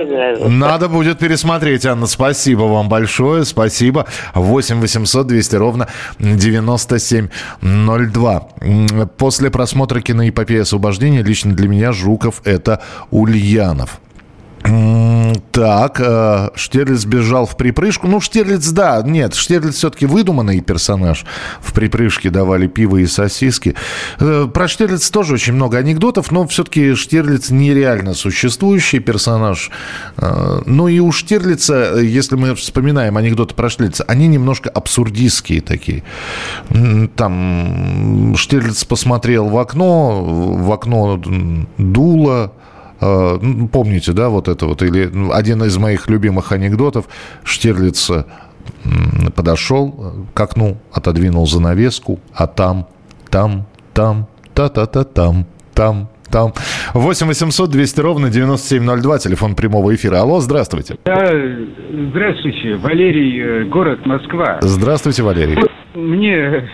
надо 0.48 0.88
будет 0.88 1.18
пересмотреть, 1.18 1.86
Анна. 1.86 2.06
Спасибо 2.06 2.62
вам 2.62 2.88
большое. 2.88 3.44
Спасибо. 3.44 4.06
8 4.34 4.80
800 4.80 5.26
200 5.26 5.56
ровно 5.56 5.88
9702. 6.18 8.48
После 9.16 9.50
просмотра 9.50 10.00
киноэпопеи 10.00 10.60
освобождения 10.60 11.22
лично 11.22 11.54
для 11.54 11.68
меня 11.68 11.92
Жуков 11.92 12.40
это 12.44 12.82
Ульянов. 13.10 14.00
Так, 15.52 16.00
э, 16.00 16.50
Штирлиц 16.54 17.04
бежал 17.04 17.46
в 17.46 17.56
припрыжку. 17.56 18.06
Ну, 18.06 18.20
Штирлиц, 18.20 18.68
да, 18.70 19.02
нет, 19.04 19.34
Штирлиц 19.34 19.76
все-таки 19.76 20.06
выдуманный 20.06 20.60
персонаж. 20.60 21.24
В 21.60 21.72
припрыжке 21.72 22.30
давали 22.30 22.66
пиво 22.66 22.98
и 22.98 23.06
сосиски. 23.06 23.74
Э, 24.20 24.46
про 24.52 24.68
Штирлиц 24.68 25.10
тоже 25.10 25.34
очень 25.34 25.54
много 25.54 25.78
анекдотов, 25.78 26.30
но 26.30 26.46
все-таки 26.46 26.94
Штирлиц 26.94 27.50
нереально 27.50 28.14
существующий 28.14 28.98
персонаж. 29.00 29.70
Э, 30.16 30.60
ну 30.66 30.88
и 30.88 31.00
у 31.00 31.12
Штирлица, 31.12 31.96
если 31.98 32.36
мы 32.36 32.54
вспоминаем 32.54 33.16
анекдоты 33.16 33.54
про 33.54 33.70
Штирлица, 33.70 34.04
они 34.04 34.26
немножко 34.28 34.70
абсурдистские 34.70 35.60
такие. 35.60 36.02
Там 37.16 38.34
Штирлиц 38.36 38.84
посмотрел 38.84 39.48
в 39.48 39.58
окно, 39.58 40.22
в 40.22 40.70
окно 40.72 41.20
дуло, 41.78 42.52
помните, 42.98 44.12
да, 44.12 44.28
вот 44.28 44.48
это 44.48 44.66
вот, 44.66 44.82
или 44.82 45.10
один 45.32 45.62
из 45.62 45.76
моих 45.76 46.08
любимых 46.08 46.52
анекдотов, 46.52 47.08
Штирлиц 47.44 48.10
подошел 49.34 50.26
к 50.34 50.40
окну, 50.40 50.78
отодвинул 50.92 51.46
занавеску, 51.46 52.20
а 52.34 52.46
там, 52.46 52.86
там, 53.30 53.66
там, 53.94 54.26
та-та-та-там, 54.54 55.46
там, 55.74 56.08
там. 56.30 56.52
8 56.94 57.26
800 57.26 57.70
200 57.70 58.00
ровно 58.00 58.30
9702, 58.30 59.18
телефон 59.18 59.54
прямого 59.54 59.94
эфира. 59.94 60.18
Алло, 60.18 60.40
здравствуйте. 60.40 60.96
Да, 61.04 61.32
здравствуйте, 62.10 62.74
Валерий, 62.76 63.40
э, 63.40 63.64
город 63.64 64.04
Москва. 64.06 64.58
Здравствуйте, 64.60 65.22
Валерий. 65.22 65.58
Мне 65.94 66.68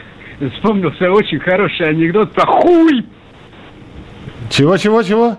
вспомнился 0.57 1.11
очень 1.11 1.39
хороший 1.39 1.89
анекдот 1.89 2.33
про 2.33 2.47
хуй. 2.47 3.05
Чего, 4.51 4.77
чего, 4.77 5.03
чего? 5.03 5.37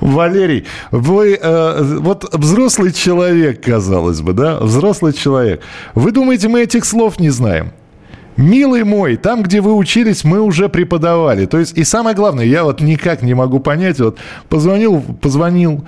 Валерий, 0.00 0.64
вы 0.90 1.38
э, 1.40 1.98
вот 2.00 2.34
взрослый 2.34 2.92
человек, 2.92 3.62
казалось 3.62 4.20
бы, 4.20 4.32
да, 4.32 4.58
взрослый 4.58 5.12
человек. 5.12 5.62
Вы 5.94 6.12
думаете, 6.12 6.48
мы 6.48 6.62
этих 6.62 6.84
слов 6.84 7.18
не 7.18 7.30
знаем? 7.30 7.72
Милый 8.36 8.84
мой, 8.84 9.16
там, 9.16 9.42
где 9.42 9.60
вы 9.60 9.74
учились, 9.74 10.22
мы 10.22 10.40
уже 10.40 10.68
преподавали. 10.68 11.46
То 11.46 11.58
есть, 11.58 11.76
и 11.76 11.82
самое 11.82 12.14
главное, 12.14 12.44
я 12.44 12.62
вот 12.62 12.80
никак 12.80 13.22
не 13.22 13.34
могу 13.34 13.58
понять, 13.58 13.98
вот 13.98 14.18
позвонил, 14.48 15.02
позвонил, 15.20 15.84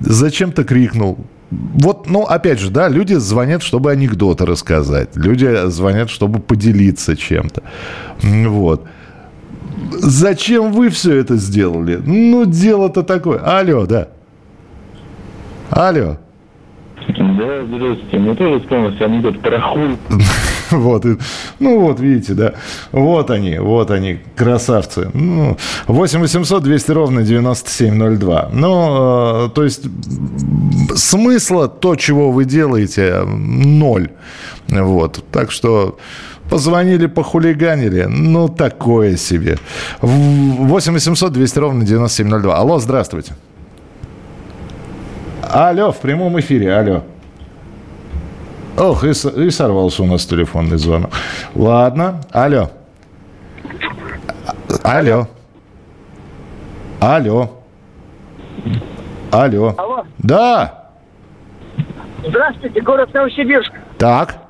зачем-то 0.00 0.64
крикнул. 0.64 1.16
Вот, 1.50 2.10
ну, 2.10 2.24
опять 2.24 2.58
же, 2.58 2.70
да, 2.70 2.88
люди 2.88 3.14
звонят, 3.14 3.62
чтобы 3.62 3.90
анекдоты 3.90 4.44
рассказать. 4.44 5.16
Люди 5.16 5.68
звонят, 5.68 6.10
чтобы 6.10 6.40
поделиться 6.40 7.16
чем-то. 7.16 7.62
Вот. 8.22 8.82
Зачем 9.92 10.72
вы 10.72 10.88
все 10.90 11.16
это 11.16 11.36
сделали? 11.36 12.00
Ну, 12.04 12.44
дело-то 12.44 13.02
такое. 13.02 13.38
Алло, 13.38 13.86
да. 13.86 14.08
Алло. 15.70 16.18
Да, 17.08 17.64
здравствуйте. 17.66 18.18
Мне 18.18 18.34
тоже 18.34 18.60
вспомнился 18.60 19.04
анекдот 19.04 19.40
про 19.40 19.60
хуй. 19.60 19.96
Вот, 20.70 21.04
ну 21.60 21.80
вот, 21.80 22.00
видите, 22.00 22.32
да. 22.32 22.54
Вот 22.90 23.30
они, 23.30 23.58
вот 23.58 23.90
они, 23.90 24.18
красавцы. 24.34 25.10
Ну, 25.12 25.56
8 25.86 26.20
800 26.20 26.62
200 26.62 26.90
ровно 26.90 27.22
9702. 27.22 28.48
Ну, 28.52 29.46
э, 29.46 29.50
то 29.54 29.62
есть 29.62 29.82
смысла 30.96 31.68
то, 31.68 31.96
чего 31.96 32.32
вы 32.32 32.46
делаете, 32.46 33.22
ноль. 33.24 34.08
Вот, 34.68 35.22
так 35.30 35.52
что 35.52 35.98
Позвонили, 36.50 37.06
похулиганили. 37.06 38.04
Ну, 38.08 38.48
такое 38.48 39.16
себе. 39.16 39.58
8 40.00 40.92
800 40.92 41.32
200 41.32 41.58
ровно 41.58 41.84
9702. 41.84 42.56
Алло, 42.56 42.78
здравствуйте. 42.78 43.32
Алло, 45.42 45.92
в 45.92 45.98
прямом 45.98 46.38
эфире, 46.40 46.74
алло. 46.74 47.02
Ох, 48.76 49.04
и, 49.04 49.10
и 49.10 49.50
сорвался 49.50 50.02
у 50.02 50.06
нас 50.06 50.26
телефонный 50.26 50.78
звонок. 50.78 51.12
Ладно, 51.54 52.20
алло. 52.32 52.70
Алло. 54.82 55.28
Алло. 57.00 57.62
Алло. 59.30 59.74
Алло. 59.76 60.04
Да. 60.18 60.90
Здравствуйте, 62.26 62.80
город 62.80 63.12
Новосибирск. 63.14 63.72
Так. 63.98 64.43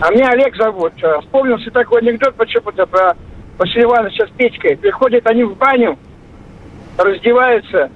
А 0.00 0.10
меня 0.10 0.30
Олег 0.30 0.56
зовут. 0.56 0.92
Э, 1.02 1.20
вспомнился 1.20 1.70
такой 1.70 2.00
анекдот 2.00 2.34
почему-то 2.34 2.86
про 2.86 3.14
Василия 3.58 3.84
Ивановича 3.84 4.26
с 4.26 4.30
Петькой. 4.30 4.76
Приходят 4.76 5.26
они 5.26 5.44
в 5.44 5.56
баню, 5.56 5.98
раздеваются. 6.96 7.90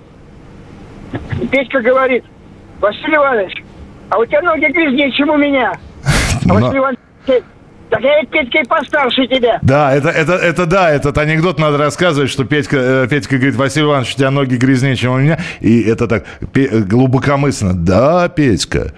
И 1.41 1.47
Петька 1.47 1.81
говорит, 1.81 2.25
Василий 2.81 3.17
Иванович, 3.17 3.65
а 4.11 4.19
у 4.19 4.27
тебя 4.27 4.43
ноги 4.43 4.67
грязнее, 4.67 5.11
чем 5.13 5.31
у 5.31 5.37
меня. 5.37 5.73
А 6.49 6.53
Василий 6.53 6.79
Иванович 6.79 7.01
так 7.95 8.03
я 8.03 8.21
ведь 8.21 8.31
Петька 8.31 8.59
и 8.59 8.65
постарше 8.65 9.27
тебя. 9.29 9.59
Да, 9.63 9.95
это, 9.95 10.09
это, 10.09 10.33
это 10.33 10.67
да, 10.67 10.91
этот 10.91 11.17
анекдот 11.17 11.61
надо 11.61 11.79
рассказывать, 11.79 12.29
что 12.29 12.45
Петька, 12.45 12.77
э, 12.77 13.07
Петька 13.09 13.37
говорит, 13.37 13.55
Василий 13.55 13.87
Иванович, 13.87 14.15
у 14.15 14.19
тебя 14.19 14.31
ноги 14.31 14.57
грязнее, 14.57 14.97
чем 14.97 15.13
у 15.13 15.19
меня. 15.19 15.39
И 15.61 15.83
это 15.83 16.09
так 16.09 16.25
глубокомысленно. 16.53 17.75
Да, 17.75 18.29
Петька, 18.29 18.93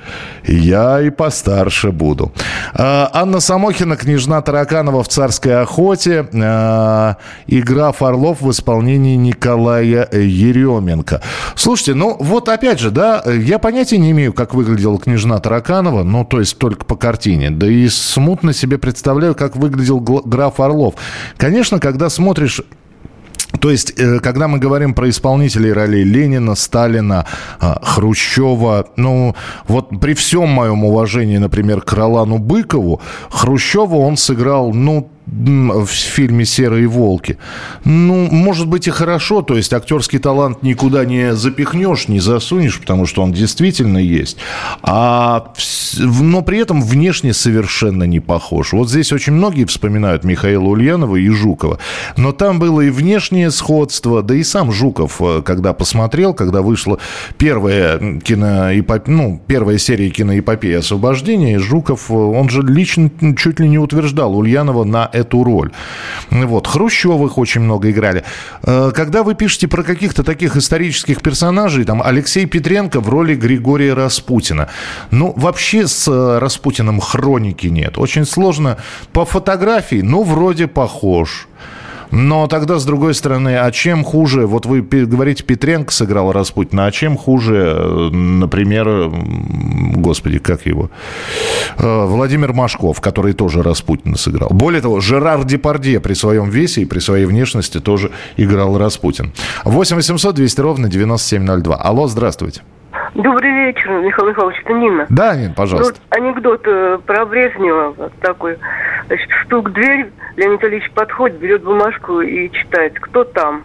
я 0.47 1.03
и 1.03 1.11
постарше 1.11 1.91
буду. 1.91 2.33
А, 2.73 3.11
Анна 3.13 3.41
Самохина, 3.41 3.97
княжна 3.97 4.41
Тараканова 4.41 5.03
в 5.03 5.09
«Царской 5.09 5.61
охоте». 5.61 6.27
А, 6.33 7.17
игра 7.47 7.93
Орлов 7.99 8.41
в 8.41 8.51
исполнении 8.51 9.17
Николая 9.17 10.09
Еременко. 10.11 11.21
Слушайте, 11.55 11.95
ну 11.95 12.17
вот 12.19 12.49
опять 12.49 12.81
же, 12.81 12.91
да, 12.91 13.23
я 13.27 13.59
понятия 13.59 13.99
не 13.99 14.13
имею, 14.13 14.33
как 14.33 14.55
выглядела 14.55 14.99
княжна 14.99 15.39
Тараканова, 15.39 16.03
ну 16.03 16.25
то 16.25 16.41
есть 16.41 16.59
только 16.59 16.85
по 16.85 16.97
картине. 16.97 17.51
Да 17.51 17.67
и 17.67 17.89
смутно 17.89 18.53
себе 18.53 18.79
представляю, 18.87 19.35
как 19.35 19.57
выглядел 19.57 19.99
граф 19.99 20.61
Орлов. 20.61 20.95
Конечно, 21.37 21.81
когда 21.81 22.09
смотришь 22.09 22.63
то 23.61 23.71
есть, 23.71 23.99
э, 23.99 24.19
когда 24.21 24.47
мы 24.49 24.59
говорим 24.59 24.95
про 24.95 25.09
исполнителей 25.09 25.73
ролей 25.73 26.05
Ленина, 26.05 26.55
Сталина, 26.55 27.27
а, 27.59 27.81
Хрущева, 27.83 28.87
ну, 28.97 29.35
вот 29.67 29.89
при 30.01 30.15
всем 30.15 30.49
моем 30.49 30.85
уважении, 30.85 31.39
например, 31.39 31.81
к 31.81 31.93
Ролану 31.93 32.39
Быкову, 32.39 33.01
Хрущева 33.31 33.97
он 33.97 34.17
сыграл, 34.17 34.73
ну, 34.73 35.11
в 35.27 35.87
фильме 35.87 36.45
«Серые 36.45 36.87
волки». 36.87 37.39
Ну, 37.85 38.29
может 38.31 38.69
быть 38.69 38.87
и 38.87 38.91
хорошо, 38.91 39.43
то 39.43 39.57
есть 39.57 39.73
актерский 39.73 40.19
талант 40.19 40.63
никуда 40.63 41.05
не 41.05 41.35
запихнешь, 41.35 42.09
не 42.09 42.21
засунешь, 42.21 42.81
потому 42.81 43.07
что 43.07 43.23
он 43.23 43.33
действительно 43.33 43.99
есть. 43.99 44.37
А, 44.83 45.53
но 45.99 46.43
при 46.43 46.59
этом 46.59 46.81
внешне 46.81 47.33
совершенно 47.33 48.05
не 48.05 48.21
похож. 48.21 48.73
Вот 48.73 48.89
здесь 48.89 49.13
очень 49.13 49.33
многие 49.33 49.65
вспоминают 49.65 50.23
Михаила 50.23 50.65
Ульянова 50.65 51.17
и 51.17 51.29
Жукова. 51.29 51.79
Но 52.17 52.33
там 52.33 52.61
было 52.61 52.83
и 52.83 52.91
внешнее 52.91 53.51
сходство, 53.51 54.23
да 54.23 54.35
и 54.35 54.45
сам 54.45 54.71
Жуков, 54.71 55.21
э, 55.21 55.43
когда 55.43 55.73
посмотрел, 55.73 56.35
когда 56.35 56.63
вышла 56.63 56.99
первая, 57.37 58.21
киноэпоп... 58.21 59.09
ну, 59.09 59.43
первая 59.47 59.79
серия 59.79 60.11
киноэпопеи 60.11 60.75
«Освобождение», 60.75 61.59
Жуков, 61.59 62.11
э, 62.11 62.15
он 62.15 62.49
же 62.49 62.63
лично 62.63 63.11
чуть 63.37 63.59
ли 63.59 63.69
не 63.69 63.79
утверждал 63.79 64.37
Ульянова 64.37 64.85
на 64.85 65.11
эту 65.17 65.45
роль. 65.45 65.71
Вот. 66.31 66.67
Хрущевых 66.67 67.39
очень 67.39 67.63
много 67.63 67.91
играли. 67.91 68.25
Э, 68.63 68.91
когда 68.95 69.23
вы 69.23 69.35
пишете 69.35 69.69
про 69.69 69.83
каких-то 69.83 70.23
таких 70.23 70.57
исторических 70.57 71.23
персонажей, 71.23 71.85
там 71.85 72.03
Алексей 72.03 72.47
Петренко 72.47 73.01
в 73.01 73.09
роли 73.09 73.35
Григория 73.35 73.95
Распутина. 73.95 74.69
Ну, 75.11 75.33
вообще 75.37 75.87
с 75.87 76.09
э, 76.09 76.39
Распутиным 76.39 77.01
хроники 77.01 77.67
нет. 77.69 77.99
Очень 77.99 78.27
сложно 78.27 78.77
по 79.13 79.25
фотографии, 79.25 80.03
ну, 80.03 80.23
вроде 80.23 80.67
похож. 80.67 81.49
Но 82.11 82.47
тогда, 82.47 82.79
с 82.79 82.85
другой 82.85 83.15
стороны, 83.15 83.57
а 83.57 83.71
чем 83.71 84.05
хуже, 84.05 84.47
вот 84.47 84.67
вы 84.67 84.83
говорите, 84.83 85.43
Петренко 85.43 85.93
сыграл 85.93 86.33
Распутина, 86.33 86.87
а 86.87 86.91
чем 86.91 87.17
хуже, 87.17 87.75
э, 87.77 88.09
например, 88.11 89.11
господи, 89.97 90.39
как 90.39 90.67
его, 90.67 90.91
э, 91.79 92.05
Владимир 92.07 92.53
Машков, 92.53 93.01
который 93.01 93.33
тоже 93.33 93.63
Распутина 93.63 94.17
сыграл. 94.17 94.51
Более 94.51 94.81
того, 94.81 95.01
Жерар 95.01 95.45
Депардье 95.45 96.01
при 96.01 96.15
своем 96.15 96.51
весе 96.51 96.83
и 96.83 96.85
при 96.85 96.99
своей 96.99 97.27
внешности 97.27 97.81
тоже 97.81 98.11
играл 98.37 98.79
Распутин. 98.79 99.33
8 99.65 99.97
800 99.97 100.35
200 100.35 100.61
ровно 100.61 100.89
9702. 100.89 101.77
Алло, 101.77 102.07
здравствуйте. 102.07 102.63
Добрый 103.17 103.51
вечер, 103.51 103.89
Михаил 104.05 104.29
Михайлович, 104.29 104.57
это 104.63 104.75
Нина. 104.75 105.07
Да, 105.09 105.35
Нин, 105.35 105.55
пожалуйста. 105.55 105.95
Тут 105.95 106.03
анекдот 106.11 106.61
э, 106.67 106.99
про 107.07 107.25
Брежнева 107.25 107.95
вот 107.97 108.13
такой. 108.21 108.59
Значит, 109.07 109.29
стук 109.47 109.71
в 109.71 109.73
дверь, 109.73 110.11
Леонид 110.37 110.63
Ильич 110.63 110.91
подходит, 110.95 111.39
берет 111.39 111.65
бумажку 111.65 112.21
и 112.21 112.51
читает, 112.53 112.93
кто 113.01 113.25
там. 113.25 113.63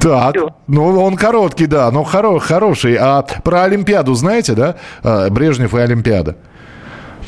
Так, 0.00 0.36
Все. 0.36 0.48
ну 0.68 1.02
он 1.02 1.16
короткий, 1.16 1.66
да, 1.66 1.90
но 1.90 2.02
хоро- 2.02 2.38
хороший. 2.38 2.96
А 3.00 3.22
про 3.42 3.62
Олимпиаду 3.64 4.14
знаете, 4.14 4.52
да? 4.54 4.76
А, 5.02 5.28
Брежнев 5.30 5.74
и 5.74 5.78
Олимпиада. 5.78 6.36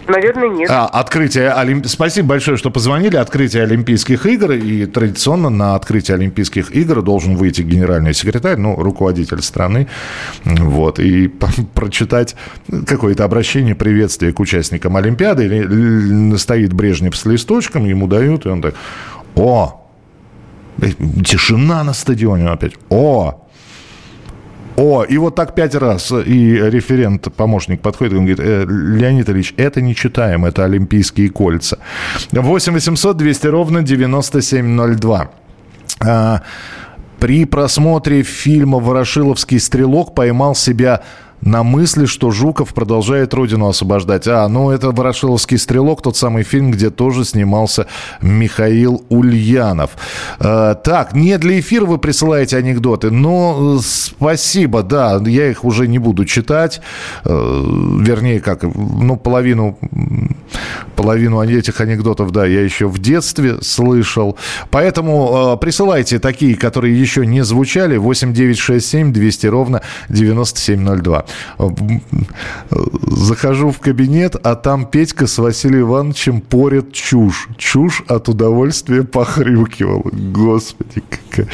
Наверное, 0.08 0.48
нет. 0.48 0.70
А, 0.70 0.86
открытие 0.86 1.50
Олимп... 1.50 1.86
Спасибо 1.86 2.28
большое, 2.28 2.56
что 2.56 2.70
позвонили. 2.70 3.16
Открытие 3.16 3.64
Олимпийских 3.64 4.26
игр. 4.26 4.52
И 4.52 4.86
традиционно 4.86 5.50
на 5.50 5.74
открытие 5.74 6.16
Олимпийских 6.16 6.74
игр 6.74 7.02
должен 7.02 7.36
выйти 7.36 7.62
генеральный 7.62 8.14
секретарь, 8.14 8.56
ну, 8.56 8.76
руководитель 8.76 9.42
страны. 9.42 9.88
Вот. 10.44 10.98
И 10.98 11.28
прочитать 11.74 12.36
какое-то 12.86 13.24
обращение, 13.24 13.74
приветствие 13.74 14.32
к 14.32 14.40
участникам 14.40 14.96
Олимпиады. 14.96 15.46
Или 15.46 16.36
стоит 16.36 16.72
Брежнев 16.72 17.16
с 17.16 17.24
листочком, 17.24 17.84
ему 17.84 18.06
дают, 18.06 18.46
и 18.46 18.48
он 18.48 18.62
так, 18.62 18.74
о, 19.34 19.86
тишина 21.24 21.84
на 21.84 21.92
стадионе 21.92 22.48
опять, 22.48 22.74
о, 22.88 23.45
о, 24.76 25.04
и 25.04 25.16
вот 25.18 25.34
так 25.34 25.54
пять 25.54 25.74
раз. 25.74 26.12
И 26.12 26.56
референт, 26.56 27.28
помощник 27.34 27.80
подходит 27.80 28.12
и 28.12 28.16
говорит, 28.16 28.40
э, 28.40 28.64
Леонид 28.68 29.28
Ильич, 29.28 29.54
это 29.56 29.80
не 29.80 29.94
читаем, 29.94 30.44
это 30.44 30.64
Олимпийские 30.64 31.30
кольца. 31.30 31.78
8 32.32 32.72
800 32.72 33.16
200 33.16 33.46
ровно 33.46 33.82
9702. 33.82 35.30
А, 36.00 36.42
при 37.18 37.46
просмотре 37.46 38.22
фильма 38.22 38.78
«Ворошиловский 38.78 39.58
стрелок» 39.58 40.14
поймал 40.14 40.54
себя 40.54 41.02
на 41.40 41.62
мысли, 41.62 42.06
что 42.06 42.30
Жуков 42.30 42.74
продолжает 42.74 43.34
родину 43.34 43.68
освобождать. 43.68 44.26
А, 44.26 44.48
ну 44.48 44.70
это 44.70 44.90
«Ворошиловский 44.90 45.58
стрелок», 45.58 46.02
тот 46.02 46.16
самый 46.16 46.42
фильм, 46.42 46.70
где 46.70 46.90
тоже 46.90 47.24
снимался 47.24 47.86
Михаил 48.20 49.04
Ульянов. 49.08 49.90
Э, 50.40 50.74
так, 50.82 51.14
не 51.14 51.38
для 51.38 51.60
эфира 51.60 51.86
вы 51.86 51.98
присылаете 51.98 52.56
анекдоты, 52.56 53.10
но 53.10 53.78
спасибо, 53.82 54.82
да, 54.82 55.20
я 55.26 55.50
их 55.50 55.64
уже 55.64 55.86
не 55.88 55.98
буду 55.98 56.24
читать. 56.24 56.80
Э, 57.24 57.30
вернее, 57.30 58.40
как, 58.40 58.62
ну, 58.62 59.16
половину, 59.16 59.78
половину 60.96 61.42
этих 61.42 61.80
анекдотов, 61.80 62.32
да, 62.32 62.46
я 62.46 62.62
еще 62.62 62.88
в 62.88 62.98
детстве 62.98 63.58
слышал. 63.62 64.36
Поэтому 64.70 65.54
э, 65.54 65.60
присылайте 65.60 66.18
такие, 66.18 66.56
которые 66.56 66.98
еще 66.98 67.26
не 67.26 67.44
звучали. 67.44 67.96
8967 67.96 69.12
200 69.12 69.46
ровно 69.46 69.82
9702. 70.08 71.25
Захожу 73.06 73.70
в 73.70 73.78
кабинет, 73.78 74.36
а 74.42 74.54
там 74.54 74.86
Петька 74.86 75.26
с 75.26 75.38
Василием 75.38 75.88
Ивановичем 75.88 76.40
порят 76.40 76.92
чушь. 76.92 77.48
Чушь 77.56 78.02
от 78.08 78.28
удовольствия 78.28 79.02
похрюкивал. 79.02 80.02
Господи, 80.12 81.02
какая... 81.08 81.48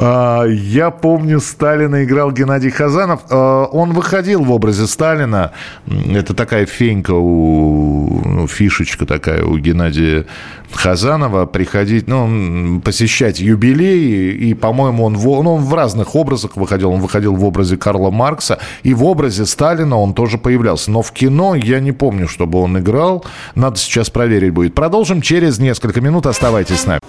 А, 0.00 0.44
я 0.44 0.90
помню, 0.90 1.40
Сталина 1.40 2.04
играл 2.04 2.30
Геннадий 2.30 2.70
Хазанов. 2.70 3.22
А, 3.30 3.64
он 3.64 3.92
выходил 3.92 4.44
в 4.44 4.52
образе 4.52 4.86
Сталина. 4.86 5.52
Это 5.86 6.34
такая 6.34 6.66
фенька, 6.66 7.12
у, 7.12 8.22
ну, 8.24 8.46
фишечка 8.46 9.06
такая 9.06 9.42
у 9.42 9.58
Геннадия 9.58 10.26
Хазанова. 10.72 11.46
Приходить, 11.46 12.06
ну, 12.06 12.80
посещать 12.80 13.40
юбилеи. 13.40 14.34
И, 14.34 14.54
по-моему, 14.54 15.04
он, 15.04 15.16
в, 15.16 15.24
ну, 15.24 15.54
он 15.54 15.64
в 15.64 15.74
разных 15.74 16.14
образах 16.14 16.56
выходил. 16.56 16.92
Он 16.98 17.02
выходил 17.02 17.36
в 17.36 17.44
образе 17.44 17.76
Карла 17.76 18.10
Маркса. 18.10 18.58
И 18.82 18.92
в 18.92 19.04
образе 19.04 19.46
Сталина 19.46 19.96
он 19.96 20.14
тоже 20.14 20.36
появлялся. 20.36 20.90
Но 20.90 21.02
в 21.02 21.12
кино 21.12 21.54
я 21.54 21.78
не 21.78 21.92
помню, 21.92 22.26
чтобы 22.26 22.60
он 22.60 22.76
играл. 22.76 23.24
Надо 23.54 23.78
сейчас 23.78 24.10
проверить 24.10 24.52
будет. 24.52 24.74
Продолжим 24.74 25.22
через 25.22 25.60
несколько 25.60 26.00
минут. 26.00 26.26
Оставайтесь 26.26 26.80
с 26.80 26.86
нами. 26.86 27.00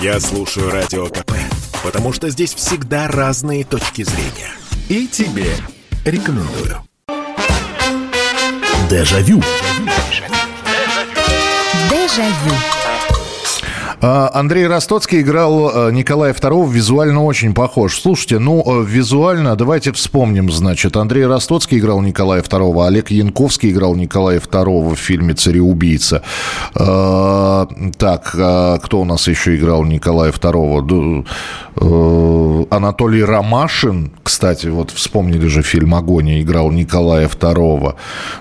Я 0.00 0.20
слушаю 0.20 0.70
Радио 0.70 1.06
КП, 1.06 1.32
потому 1.82 2.12
что 2.12 2.30
здесь 2.30 2.54
всегда 2.54 3.08
разные 3.08 3.64
точки 3.64 4.04
зрения. 4.04 4.52
И 4.88 5.08
тебе 5.08 5.50
рекомендую. 6.04 6.78
Дежавю. 8.88 9.42
Дежавю. 11.90 12.54
А, 12.54 12.77
Андрей 14.00 14.68
Ростоцкий 14.68 15.22
играл 15.22 15.88
э, 15.88 15.92
Николая 15.92 16.32
II, 16.32 16.70
визуально 16.70 17.24
очень 17.24 17.52
похож. 17.52 18.00
Слушайте, 18.00 18.38
ну, 18.38 18.62
э, 18.64 18.84
визуально, 18.86 19.56
давайте 19.56 19.92
вспомним, 19.92 20.52
значит, 20.52 20.96
Андрей 20.96 21.26
Ростоцкий 21.26 21.78
играл 21.78 22.00
Николая 22.00 22.42
II, 22.42 22.86
Олег 22.86 23.10
Янковский 23.10 23.70
играл 23.72 23.96
Николая 23.96 24.38
II 24.38 24.94
в 24.94 24.96
фильме 24.96 25.34
«Цареубийца». 25.34 26.22
А, 26.74 27.66
так, 27.96 28.36
а 28.38 28.78
кто 28.78 29.00
у 29.00 29.04
нас 29.04 29.26
еще 29.26 29.56
играл 29.56 29.82
Николая 29.84 30.30
II? 30.30 31.26
Э, 31.80 32.64
Анатолий 32.70 33.24
Ромашин, 33.24 34.12
кстати, 34.22 34.68
вот 34.68 34.90
вспомнили 34.90 35.46
же 35.48 35.62
фильм 35.62 35.94
«Агония», 35.94 36.40
играл 36.40 36.70
Николая 36.70 37.28
II. 37.28 37.94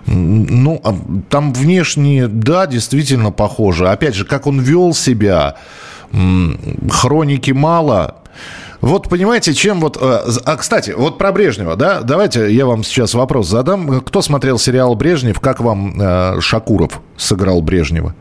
Ну, 0.06 0.82
там 1.30 1.54
внешне, 1.54 2.28
да, 2.28 2.68
действительно 2.68 3.32
похоже. 3.32 3.90
Опять 3.90 4.16
же, 4.16 4.26
как 4.26 4.48
он 4.48 4.60
вел 4.60 4.94
себя, 4.94 5.47
хроники 6.90 7.52
мало. 7.52 8.24
Вот 8.82 9.10
понимаете, 9.10 9.54
чем 9.54 9.80
вот... 9.80 9.98
Э, 10.00 10.20
а, 10.46 10.56
кстати, 10.56 10.92
вот 10.92 11.18
про 11.18 11.32
Брежнева, 11.32 11.76
да? 11.76 12.02
Давайте 12.02 12.54
я 12.54 12.66
вам 12.66 12.84
сейчас 12.84 13.14
вопрос 13.14 13.48
задам. 13.48 14.02
Кто 14.02 14.22
смотрел 14.22 14.60
сериал 14.60 14.96
«Брежнев», 14.96 15.40
как 15.40 15.60
вам 15.60 16.00
э, 16.00 16.40
Шакуров 16.42 17.02
сыграл 17.18 17.62
Брежнева? 17.62 18.14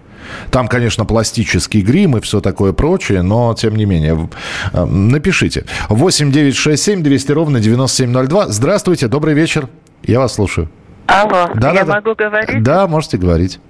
Там, 0.50 0.66
конечно, 0.66 1.04
пластический 1.04 1.82
грим 1.82 2.16
и 2.16 2.20
все 2.20 2.40
такое 2.40 2.72
прочее, 2.72 3.22
но 3.22 3.54
тем 3.54 3.76
не 3.76 3.84
менее. 3.84 4.28
Э, 4.72 4.84
напишите. 4.84 5.66
8 5.88 6.32
9 6.32 6.56
6 6.56 6.82
7 6.82 7.02
200 7.02 7.32
ровно 7.32 7.60
9702. 7.60 8.48
Здравствуйте, 8.48 9.08
добрый 9.08 9.34
вечер. 9.34 9.68
Я 10.02 10.20
вас 10.20 10.34
слушаю. 10.34 10.70
Алло, 11.06 11.50
да, 11.54 11.72
я 11.72 11.84
да, 11.84 11.94
могу 11.94 12.14
да. 12.14 12.28
говорить? 12.28 12.62
Да, 12.62 12.86
можете 12.88 13.16
говорить. 13.16 13.60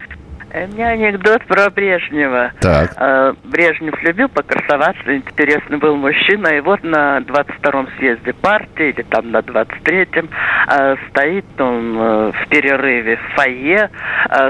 У 0.55 0.59
меня 0.74 0.90
анекдот 0.90 1.44
про 1.47 1.68
Брежнева. 1.70 2.53
Так. 2.61 2.92
Э, 2.97 3.34
Брежнев 3.44 4.01
любил 4.03 4.28
покрасоваться, 4.28 5.16
интересный 5.16 5.76
был 5.78 5.97
мужчина, 5.97 6.49
и 6.49 6.61
вот 6.61 6.84
на 6.84 7.18
22-м 7.18 7.88
съезде 7.99 8.32
партии, 8.32 8.90
или 8.90 9.03
там 9.03 9.32
на 9.32 9.38
23-м, 9.38 10.28
э, 10.70 10.97
стоит 11.11 11.61
он 11.61 11.99
э, 11.99 12.32
в 12.32 12.49
перерыве 12.49 13.16
в 13.16 13.34
фойе, 13.34 13.90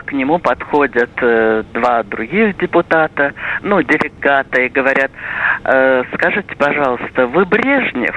к 0.06 0.12
нему 0.12 0.38
подходят 0.38 1.10
два 1.16 2.02
других 2.02 2.56
депутата, 2.58 3.32
ну, 3.62 3.82
делегата, 3.82 4.60
и 4.62 4.68
говорят, 4.68 5.10
скажите, 6.14 6.56
пожалуйста, 6.56 7.26
вы 7.26 7.44
Брежнев? 7.44 8.16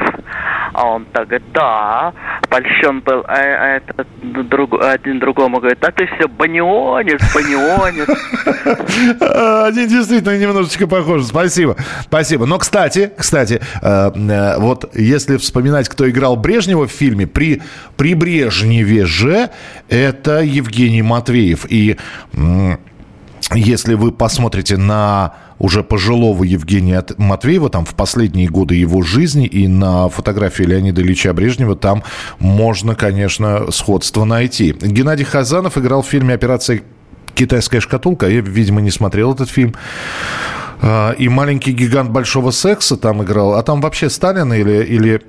А 0.73 0.87
он 0.87 1.05
так 1.05 1.27
говорит, 1.27 1.51
да, 1.51 2.13
польщен 2.49 3.01
был, 3.01 3.23
а, 3.27 3.35
а 3.35 3.77
этот 3.77 4.07
друг, 4.49 4.81
один 4.81 5.19
другому 5.19 5.59
говорит, 5.59 5.83
а 5.83 5.91
ты 5.91 6.07
все 6.07 6.27
банионишь, 6.27 7.21
банионишь. 7.33 8.07
Они 9.67 9.87
действительно 9.87 10.37
немножечко 10.37 10.87
похожи. 10.87 11.25
Спасибо. 11.25 11.75
Спасибо. 12.01 12.45
Но, 12.45 12.57
кстати, 12.57 13.11
кстати, 13.17 13.61
э, 13.81 14.11
э, 14.13 14.59
вот 14.59 14.95
если 14.95 15.37
вспоминать, 15.37 15.87
кто 15.89 16.09
играл 16.09 16.35
Брежнева 16.35 16.87
в 16.87 16.91
фильме, 16.91 17.27
при, 17.27 17.61
при 17.95 18.13
Брежневе 18.15 19.05
же 19.05 19.49
это 19.87 20.41
Евгений 20.41 21.01
Матвеев. 21.01 21.65
И 21.69 21.97
если 23.53 23.95
вы 23.95 24.11
посмотрите 24.11 24.77
на 24.77 25.33
уже 25.57 25.83
пожилого 25.83 26.43
Евгения 26.43 27.03
Матвеева, 27.17 27.69
там 27.69 27.85
в 27.85 27.95
последние 27.95 28.47
годы 28.47 28.75
его 28.75 29.01
жизни 29.01 29.45
и 29.47 29.67
на 29.67 30.09
фотографии 30.09 30.63
Леонида 30.63 31.01
Ильича 31.01 31.33
Брежнева 31.33 31.75
там 31.75 32.03
можно, 32.39 32.95
конечно, 32.95 33.71
сходство 33.71 34.23
найти. 34.23 34.75
Геннадий 34.79 35.25
Хазанов 35.25 35.77
играл 35.77 36.01
в 36.01 36.07
фильме 36.07 36.33
«Операция 36.33 36.81
«Китайская 37.33 37.79
шкатулка». 37.79 38.27
Я, 38.27 38.41
видимо, 38.41 38.81
не 38.81 38.91
смотрел 38.91 39.33
этот 39.33 39.49
фильм. 39.49 39.73
А, 40.81 41.11
и 41.11 41.27
«Маленький 41.27 41.71
гигант 41.71 42.11
большого 42.11 42.51
секса» 42.51 42.97
там 42.97 43.23
играл. 43.23 43.55
А 43.55 43.63
там 43.63 43.81
вообще 43.81 44.09
Сталин 44.09 44.53
или, 44.53 44.83
или 44.83 45.21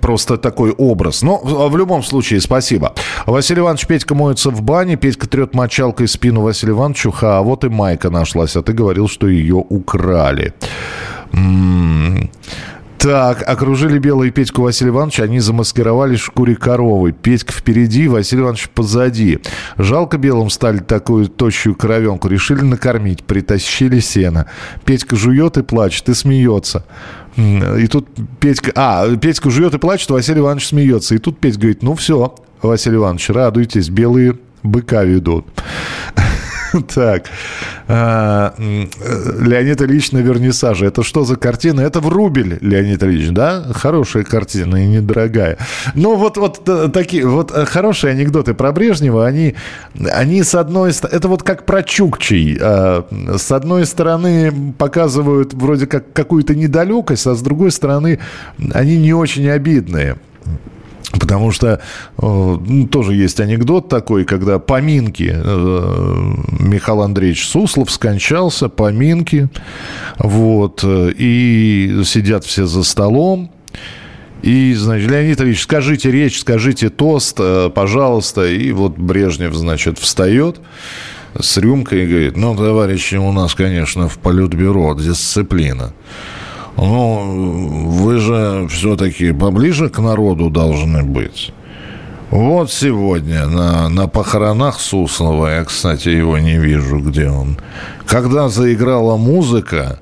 просто 0.00 0.36
такой 0.36 0.70
образ. 0.72 1.22
Но 1.22 1.38
в 1.42 1.76
любом 1.76 2.02
случае, 2.02 2.40
спасибо. 2.40 2.94
Василий 3.26 3.60
Иванович 3.60 3.86
Петька 3.86 4.14
моется 4.14 4.50
в 4.50 4.62
бане, 4.62 4.96
Петька 4.96 5.28
трет 5.28 5.54
мочалкой 5.54 6.08
спину 6.08 6.42
Василию 6.42 6.76
Ивановичу, 6.76 7.14
а 7.22 7.42
вот 7.42 7.64
и 7.64 7.68
майка 7.68 8.10
нашлась, 8.10 8.56
а 8.56 8.62
ты 8.62 8.72
говорил, 8.72 9.08
что 9.08 9.28
ее 9.28 9.56
украли. 9.56 10.54
М-м-м. 11.32 12.30
Так, 13.02 13.42
окружили 13.48 13.98
белые 13.98 14.30
Петьку 14.30 14.62
Василия 14.62 14.90
Ивановича, 14.90 15.24
они 15.24 15.40
замаскировали 15.40 16.14
шкуре 16.14 16.54
коровы. 16.54 17.10
Петька 17.10 17.52
впереди, 17.52 18.06
Василий 18.06 18.42
Иванович 18.42 18.68
позади. 18.68 19.40
Жалко 19.76 20.18
белым 20.18 20.50
стали 20.50 20.78
такую 20.78 21.26
тощую 21.26 21.74
коровенку. 21.74 22.28
Решили 22.28 22.60
накормить, 22.60 23.24
притащили 23.24 23.98
сено. 23.98 24.46
Петька 24.84 25.16
жует 25.16 25.56
и 25.56 25.64
плачет, 25.64 26.08
и 26.10 26.14
смеется. 26.14 26.84
И 27.36 27.88
тут 27.90 28.06
Петька... 28.38 28.70
А, 28.76 29.16
Петька 29.16 29.50
жует 29.50 29.74
и 29.74 29.78
плачет, 29.78 30.08
Василий 30.10 30.38
Иванович 30.38 30.68
смеется. 30.68 31.16
И 31.16 31.18
тут 31.18 31.40
Петька 31.40 31.62
говорит, 31.62 31.82
ну 31.82 31.96
все, 31.96 32.36
Василий 32.62 32.98
Иванович, 32.98 33.30
радуйтесь, 33.30 33.88
белые 33.88 34.38
быка 34.62 35.02
ведут. 35.02 35.44
Так. 36.94 37.24
А, 37.88 38.54
Леонид 38.58 39.82
Ильич 39.82 40.12
на 40.12 40.18
вернисаже. 40.18 40.86
Это 40.86 41.02
что 41.02 41.24
за 41.24 41.36
картина? 41.36 41.80
Это 41.80 42.00
в 42.00 42.08
рубль, 42.08 42.58
Леонид 42.60 43.02
Ильич, 43.02 43.30
да? 43.30 43.64
Хорошая 43.72 44.24
картина 44.24 44.76
и 44.76 44.86
недорогая. 44.86 45.58
Ну, 45.94 46.16
вот, 46.16 46.36
вот 46.36 46.68
э, 46.68 46.88
такие, 46.92 47.26
вот 47.26 47.52
э, 47.54 47.64
хорошие 47.64 48.12
анекдоты 48.12 48.54
про 48.54 48.72
Брежнева, 48.72 49.26
они, 49.26 49.54
они 50.12 50.42
с 50.42 50.54
одной 50.54 50.92
стороны, 50.92 51.16
это 51.16 51.28
вот 51.28 51.42
как 51.42 51.66
про 51.66 51.82
Чукчей. 51.82 52.58
А, 52.60 53.06
с 53.36 53.50
одной 53.52 53.86
стороны 53.86 54.72
показывают 54.78 55.54
вроде 55.54 55.86
как 55.86 56.12
какую-то 56.12 56.54
недалекость, 56.54 57.26
а 57.26 57.34
с 57.34 57.42
другой 57.42 57.70
стороны 57.70 58.18
они 58.72 58.96
не 58.96 59.12
очень 59.12 59.48
обидные. 59.48 60.16
Потому 61.12 61.52
что 61.52 61.80
э, 62.18 62.56
тоже 62.90 63.14
есть 63.14 63.38
анекдот 63.38 63.88
такой, 63.88 64.24
когда 64.24 64.58
поминки 64.58 65.30
э, 65.32 66.34
Михаил 66.58 67.02
Андреевич 67.02 67.46
Суслов 67.46 67.90
скончался, 67.90 68.68
поминки, 68.68 69.48
вот, 70.18 70.80
э, 70.82 71.12
и 71.16 72.02
сидят 72.04 72.44
все 72.44 72.66
за 72.66 72.82
столом, 72.82 73.50
и, 74.42 74.74
значит, 74.74 75.10
Леонид 75.10 75.40
Ильич, 75.40 75.62
скажите 75.62 76.10
речь, 76.10 76.40
скажите 76.40 76.88
тост, 76.88 77.38
пожалуйста, 77.74 78.44
и 78.46 78.72
вот 78.72 78.98
Брежнев, 78.98 79.54
значит, 79.54 79.98
встает 79.98 80.60
с 81.38 81.58
рюмкой 81.58 82.04
и 82.04 82.06
говорит, 82.06 82.36
ну, 82.36 82.56
товарищи, 82.56 83.14
у 83.14 83.30
нас, 83.30 83.54
конечно, 83.54 84.08
в 84.08 84.18
политбюро 84.18 84.94
дисциплина. 84.94 85.92
Ну, 86.76 87.88
вы 87.88 88.18
же 88.18 88.66
все-таки 88.68 89.32
поближе 89.32 89.88
к 89.88 89.98
народу 89.98 90.50
должны 90.50 91.02
быть. 91.02 91.52
Вот 92.30 92.72
сегодня 92.72 93.46
на, 93.46 93.90
на 93.90 94.08
похоронах 94.08 94.80
Суслова, 94.80 95.48
я, 95.48 95.64
кстати, 95.64 96.08
его 96.08 96.38
не 96.38 96.56
вижу, 96.56 96.98
где 96.98 97.28
он. 97.28 97.58
Когда 98.06 98.48
заиграла 98.48 99.18
музыка, 99.18 100.00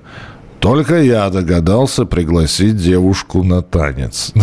только 0.61 1.01
я 1.01 1.29
догадался 1.31 2.05
пригласить 2.05 2.77
девушку 2.77 3.43
на 3.43 3.63
танец. 3.63 4.33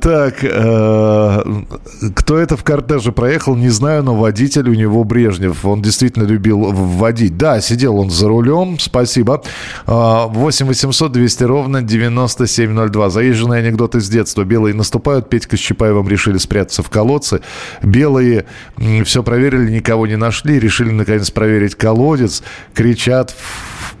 Так, 0.00 0.34
э, 0.42 1.42
кто 2.14 2.38
это 2.38 2.56
в 2.56 2.64
кортеже 2.64 3.12
проехал, 3.12 3.56
не 3.56 3.70
знаю, 3.70 4.02
но 4.02 4.14
водитель 4.14 4.68
у 4.68 4.74
него 4.74 5.04
Брежнев. 5.04 5.64
Он 5.64 5.80
действительно 5.80 6.24
любил 6.24 6.72
водить. 6.72 7.36
Да, 7.36 7.60
сидел 7.60 7.96
он 7.98 8.10
за 8.10 8.28
рулем, 8.28 8.78
спасибо. 8.78 9.42
8 9.86 10.66
800 10.66 11.12
200 11.12 11.44
ровно 11.44 11.82
9702. 11.82 13.10
Заезженные 13.10 13.62
анекдоты 13.62 14.00
с 14.00 14.08
детства. 14.08 14.44
Белые 14.44 14.74
наступают, 14.74 15.30
Петька 15.30 15.56
с 15.56 15.60
Чапаевым 15.60 16.08
решили 16.08 16.38
спрятаться 16.38 16.82
в 16.82 16.90
колодце. 16.90 17.40
Белые 17.82 18.44
все 19.04 19.22
проверили, 19.22 19.70
никого 19.70 20.06
не 20.06 20.16
нашли, 20.16 20.58
решили 20.58 20.90
наконец 20.90 21.30
проверить 21.30 21.76
колодец. 21.76 22.42
Кричат 22.74 23.21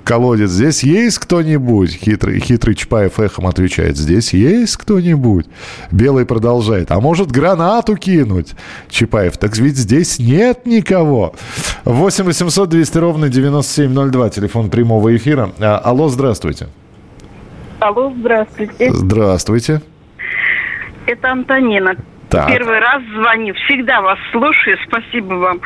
колодец. 0.04 0.50
Здесь 0.50 0.82
есть 0.82 1.18
кто-нибудь? 1.18 1.92
Хитрый, 1.92 2.40
хитрый 2.40 2.74
Чапаев 2.74 3.18
эхом 3.20 3.46
отвечает. 3.46 3.96
Здесь 3.96 4.32
есть 4.32 4.76
кто-нибудь? 4.76 5.46
Белый 5.90 6.26
продолжает. 6.26 6.90
А 6.90 7.00
может 7.00 7.30
гранату 7.30 7.96
кинуть? 7.96 8.54
Чапаев. 8.88 9.36
Так 9.38 9.56
ведь 9.56 9.76
здесь 9.76 10.18
нет 10.18 10.66
никого. 10.66 11.34
8 11.84 12.24
800 12.24 12.68
200 12.68 12.98
ровно 12.98 13.28
9702. 13.28 14.30
Телефон 14.30 14.70
прямого 14.70 15.14
эфира. 15.16 15.52
А, 15.60 15.78
алло, 15.78 16.08
здравствуйте. 16.08 16.68
Алло, 17.80 18.12
здравствуйте. 18.16 18.92
Здравствуйте. 18.92 19.82
Это 21.06 21.32
Антонина. 21.32 21.96
Так. 22.32 22.48
Первый 22.48 22.78
раз 22.78 23.02
звоню. 23.14 23.52
Всегда 23.66 24.00
вас 24.00 24.18
слушаю. 24.30 24.78
Спасибо 24.86 25.34
вам. 25.34 25.60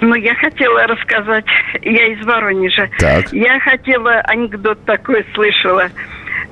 Но 0.00 0.14
я 0.14 0.34
хотела 0.34 0.86
рассказать, 0.86 1.46
я 1.82 2.06
из 2.12 2.24
Воронежа. 2.26 2.90
Так. 2.98 3.32
Я 3.32 3.58
хотела 3.60 4.20
анекдот 4.26 4.84
такой 4.84 5.24
слышала. 5.34 5.88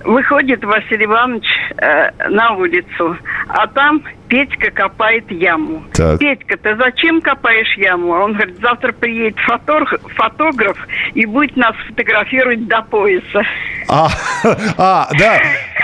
Выходит 0.02 0.64
Василий 0.64 1.04
Иванович 1.04 1.46
э, 1.76 2.28
на 2.28 2.52
улицу, 2.52 3.16
а 3.48 3.66
там 3.68 4.02
Петька 4.34 4.72
копает 4.72 5.30
яму. 5.30 5.84
Так. 5.92 6.18
Петька, 6.18 6.56
ты 6.56 6.74
зачем 6.74 7.20
копаешь 7.20 7.72
яму? 7.76 8.08
Он 8.14 8.32
говорит, 8.32 8.58
завтра 8.60 8.90
приедет 8.90 9.38
фотограф, 9.38 10.00
фотограф 10.16 10.76
и 11.14 11.24
будет 11.24 11.56
нас 11.56 11.76
фотографировать 11.86 12.66
до 12.66 12.82
пояса. 12.82 13.44
А, 13.88 14.08
а, 14.76 15.08
да, 15.16 15.38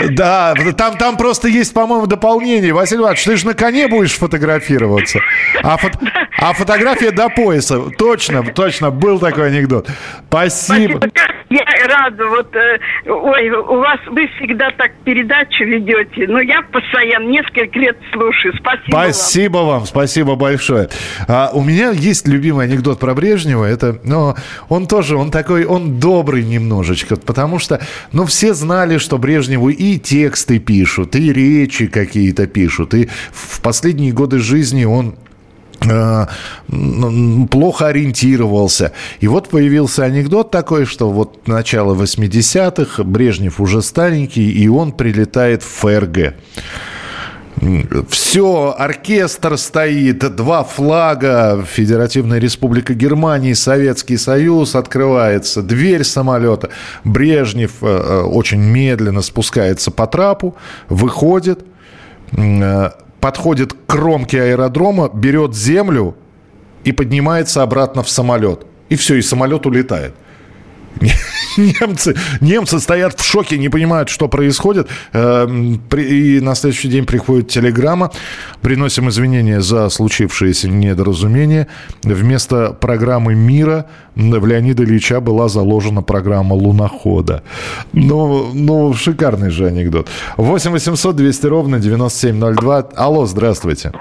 да, 0.08 0.54
там, 0.76 0.96
там 0.96 1.16
просто 1.16 1.46
есть, 1.46 1.72
по-моему, 1.72 2.08
дополнение. 2.08 2.72
Василий 2.72 3.02
Иванович, 3.02 3.22
ты 3.22 3.36
же 3.36 3.46
на 3.46 3.54
коне 3.54 3.86
будешь 3.86 4.18
фотографироваться. 4.18 5.20
А, 5.62 5.76
фото, 5.76 6.00
а 6.36 6.52
фотография 6.52 7.12
до 7.12 7.28
пояса. 7.28 7.80
Точно, 7.96 8.42
точно, 8.42 8.90
был 8.90 9.20
такой 9.20 9.46
анекдот. 9.46 9.88
Спасибо. 10.26 10.98
Спасибо. 10.98 11.30
Я 11.50 11.64
рада, 11.88 12.26
вот, 12.28 12.54
э, 12.54 12.78
ой, 13.06 13.50
у 13.50 13.76
вас, 13.78 13.98
вы 14.06 14.28
всегда 14.36 14.70
так 14.70 14.92
передачу 15.04 15.64
ведете, 15.64 16.28
но 16.28 16.40
я 16.40 16.62
постоянно 16.62 17.28
несколько 17.28 17.76
лет 17.76 17.98
слушаю. 18.12 18.39
Спасибо, 18.60 18.90
Спасибо 18.90 19.56
вам. 19.58 19.66
вам, 19.66 19.86
спасибо 19.86 20.34
большое. 20.36 20.88
А, 21.28 21.50
у 21.52 21.62
меня 21.62 21.90
есть 21.90 22.26
любимый 22.26 22.66
анекдот 22.66 22.98
про 22.98 23.14
Брежнева, 23.14 23.64
это, 23.64 23.98
но 24.04 24.36
он 24.68 24.86
тоже, 24.86 25.16
он 25.16 25.30
такой, 25.30 25.64
он 25.64 25.98
добрый 25.98 26.44
немножечко, 26.44 27.16
потому 27.16 27.58
что, 27.58 27.80
ну, 28.12 28.24
все 28.26 28.54
знали, 28.54 28.98
что 28.98 29.18
Брежневу 29.18 29.70
и 29.70 29.98
тексты 29.98 30.58
пишут, 30.58 31.16
и 31.16 31.32
речи 31.32 31.86
какие-то 31.86 32.46
пишут, 32.46 32.94
и 32.94 33.08
в 33.32 33.60
последние 33.60 34.12
годы 34.12 34.38
жизни 34.38 34.84
он 34.84 35.14
Э, 35.88 36.26
плохо 37.50 37.86
ориентировался. 37.86 38.92
И 39.20 39.28
вот 39.28 39.48
появился 39.48 40.04
анекдот 40.04 40.50
такой, 40.50 40.84
что 40.84 41.10
вот 41.10 41.48
начало 41.48 41.94
80-х, 41.94 43.02
Брежнев 43.04 43.60
уже 43.60 43.80
старенький, 43.80 44.50
и 44.50 44.68
он 44.68 44.92
прилетает 44.92 45.62
в 45.62 45.66
ФРГ. 45.66 46.34
Все, 48.08 48.74
оркестр 48.78 49.58
стоит, 49.58 50.18
два 50.34 50.64
флага, 50.64 51.62
Федеративная 51.70 52.38
Республика 52.38 52.94
Германии, 52.94 53.52
Советский 53.52 54.16
Союз 54.16 54.74
открывается, 54.74 55.62
дверь 55.62 56.04
самолета. 56.04 56.70
Брежнев 57.04 57.72
э, 57.82 57.86
э, 57.86 58.20
очень 58.22 58.60
медленно 58.60 59.20
спускается 59.20 59.90
по 59.90 60.06
трапу, 60.06 60.56
выходит, 60.88 61.60
подходит 63.20 63.74
к 63.74 63.76
кромке 63.86 64.42
аэродрома, 64.42 65.10
берет 65.12 65.54
землю 65.54 66.16
и 66.84 66.92
поднимается 66.92 67.62
обратно 67.62 68.02
в 68.02 68.08
самолет. 68.08 68.64
И 68.88 68.96
все, 68.96 69.16
и 69.16 69.22
самолет 69.22 69.66
улетает. 69.66 70.14
Немцы, 71.56 72.14
немцы 72.40 72.78
стоят 72.78 73.18
в 73.18 73.24
шоке, 73.24 73.58
не 73.58 73.68
понимают, 73.68 74.08
что 74.08 74.28
происходит. 74.28 74.88
Эм, 75.12 75.80
и 75.96 76.40
на 76.40 76.54
следующий 76.54 76.88
день 76.88 77.06
приходит 77.06 77.48
телеграмма. 77.48 78.12
Приносим 78.60 79.08
извинения 79.08 79.60
за 79.60 79.88
случившееся 79.88 80.68
недоразумение. 80.68 81.68
Вместо 82.02 82.72
программы 82.72 83.34
«Мира» 83.34 83.86
в 84.14 84.46
Леонида 84.46 84.84
Ильича 84.84 85.20
была 85.20 85.48
заложена 85.48 86.02
программа 86.02 86.54
«Лунохода». 86.54 87.42
Ну, 87.92 88.50
ну 88.52 88.92
шикарный 88.92 89.50
же 89.50 89.66
анекдот. 89.66 90.08
8 90.36 90.70
800 90.70 91.16
200 91.16 91.46
ровно 91.46 91.78
9702. 91.78 92.88
Алло, 92.96 93.26
здравствуйте. 93.26 93.92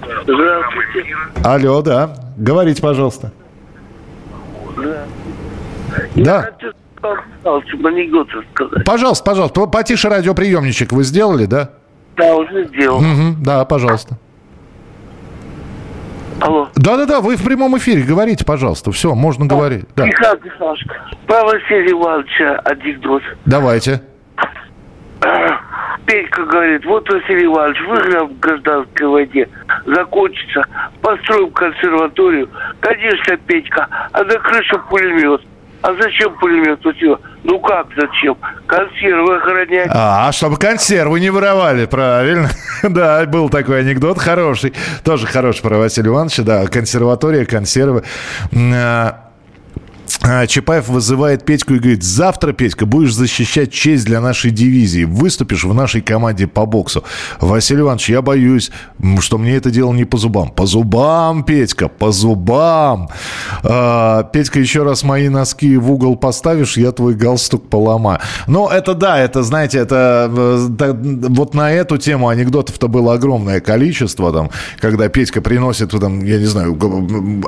Здравствуйте. 0.00 1.16
Алло, 1.42 1.82
да. 1.82 2.32
Говорите, 2.36 2.82
пожалуйста. 2.82 3.32
Да. 4.76 5.04
Да. 6.16 6.50
анекдот 7.42 8.28
рассказать. 8.30 8.84
Пожалуйста, 8.84 9.24
пожалуйста. 9.24 9.66
Потише 9.66 10.08
радиоприемничек 10.08 10.92
вы 10.92 11.04
сделали, 11.04 11.46
да? 11.46 11.70
Да, 12.16 12.34
уже 12.36 12.66
сделал. 12.68 12.98
Угу, 12.98 13.44
да, 13.44 13.64
пожалуйста. 13.64 14.18
Алло. 16.40 16.68
Да-да-да, 16.74 17.20
вы 17.20 17.36
в 17.36 17.44
прямом 17.44 17.76
эфире. 17.78 18.02
Говорите, 18.02 18.44
пожалуйста. 18.44 18.92
Все, 18.92 19.14
можно 19.14 19.46
говорить. 19.46 19.86
Да. 19.96 20.06
Михаил 20.06 20.38
Михайлович, 20.42 20.86
про 21.26 21.42
Василия 21.44 21.92
Ивановича 21.92 22.58
анекдот. 22.64 23.22
Давайте. 23.46 24.02
Петька 26.06 26.44
говорит, 26.44 26.84
вот 26.84 27.08
Василий 27.08 27.46
Иванович, 27.46 27.80
выиграем 27.88 28.28
в 28.28 28.38
гражданской 28.38 29.06
войне, 29.06 29.48
закончится, 29.86 30.64
построим 31.00 31.50
консерваторию. 31.52 32.50
Конечно, 32.80 33.36
Петька, 33.46 33.88
а 34.12 34.22
на 34.22 34.38
крышу 34.38 34.78
пулемет. 34.90 35.40
А 35.84 35.94
зачем 36.00 36.34
пулемет 36.38 36.84
у 36.86 36.92
тебя? 36.94 37.16
Ну 37.42 37.60
как 37.60 37.86
зачем? 37.94 38.38
Консервы 38.66 39.36
охранять. 39.36 39.90
А, 39.92 40.32
чтобы 40.32 40.56
консервы 40.56 41.20
не 41.20 41.28
воровали, 41.28 41.84
правильно. 41.84 42.48
да, 42.82 43.26
был 43.26 43.50
такой 43.50 43.80
анекдот 43.80 44.18
хороший. 44.18 44.72
Тоже 45.04 45.26
хороший 45.26 45.60
про 45.60 45.76
Василия 45.76 46.08
Ивановича. 46.08 46.42
Да, 46.42 46.66
консерватория, 46.68 47.44
консервы. 47.44 48.02
А, 48.54 48.56
а, 48.56 49.23
Чапаев 50.48 50.88
вызывает 50.88 51.44
Петьку 51.44 51.74
и 51.74 51.78
говорит, 51.78 52.02
завтра, 52.02 52.52
Петька, 52.52 52.86
будешь 52.86 53.14
защищать 53.14 53.72
честь 53.72 54.04
для 54.04 54.20
нашей 54.20 54.50
дивизии, 54.50 55.04
выступишь 55.04 55.64
в 55.64 55.74
нашей 55.74 56.00
команде 56.00 56.46
по 56.46 56.66
боксу. 56.66 57.04
Василий 57.40 57.80
Иванович, 57.80 58.10
я 58.10 58.22
боюсь, 58.22 58.70
что 59.20 59.38
мне 59.38 59.56
это 59.56 59.70
дело 59.70 59.92
не 59.92 60.04
по 60.04 60.16
зубам. 60.16 60.50
По 60.50 60.66
зубам, 60.66 61.44
Петька, 61.44 61.88
по 61.88 62.12
зубам. 62.12 63.08
А, 63.62 64.22
Петька, 64.24 64.60
еще 64.60 64.82
раз 64.82 65.02
мои 65.02 65.28
носки 65.28 65.76
в 65.76 65.90
угол 65.90 66.16
поставишь, 66.16 66.76
я 66.76 66.92
твой 66.92 67.14
галстук 67.14 67.68
поломаю. 67.68 68.20
Ну, 68.46 68.68
это 68.68 68.94
да, 68.94 69.18
это, 69.18 69.42
знаете, 69.42 69.78
это, 69.78 70.30
это 70.74 70.94
вот 70.94 71.54
на 71.54 71.72
эту 71.72 71.98
тему 71.98 72.28
анекдотов-то 72.28 72.88
было 72.88 73.14
огромное 73.14 73.60
количество, 73.60 74.32
там, 74.32 74.50
когда 74.78 75.08
Петька 75.08 75.40
приносит, 75.40 75.90
там, 75.90 76.24
я 76.24 76.38
не 76.38 76.46
знаю, 76.46 76.78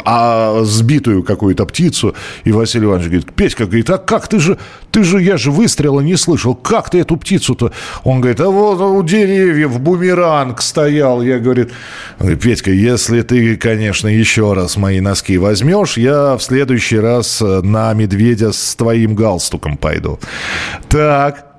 а, 0.05 0.63
сбитую 0.65 1.23
какую-то 1.23 1.65
птицу, 1.65 2.15
и 2.45 2.53
Василий 2.57 2.87
Иванович 2.87 3.07
говорит, 3.07 3.33
Петька, 3.35 3.67
говорит, 3.67 3.91
а 3.91 3.99
как 3.99 4.29
ты 4.29 4.39
же, 4.39 4.59
ты 4.91 5.05
же, 5.05 5.23
я 5.23 5.37
же 5.37 5.51
выстрела 5.51 6.01
не 6.01 6.17
слышал, 6.17 6.55
как 6.55 6.91
ты 6.91 7.01
эту 7.01 7.17
птицу-то? 7.17 7.73
Он 8.05 8.21
говорит, 8.21 8.41
а 8.41 8.49
вот 8.49 8.81
у 8.81 9.03
деревьев 9.03 9.81
бумеранг 9.81 10.61
стоял. 10.63 11.23
Я, 11.23 11.39
говорит, 11.39 11.71
Петька, 12.43 12.71
если 12.71 13.23
ты, 13.23 13.57
конечно, 13.57 14.09
еще 14.09 14.53
раз 14.53 14.77
мои 14.77 15.01
носки 15.01 15.39
возьмешь, 15.39 15.97
я 15.97 16.37
в 16.37 16.43
следующий 16.43 16.99
раз 16.99 17.41
на 17.41 17.93
медведя 17.95 18.53
с 18.53 18.75
твоим 18.77 19.15
галстуком 19.15 19.77
пойду. 19.77 20.19
Так, 20.89 21.39
э, 21.39 21.56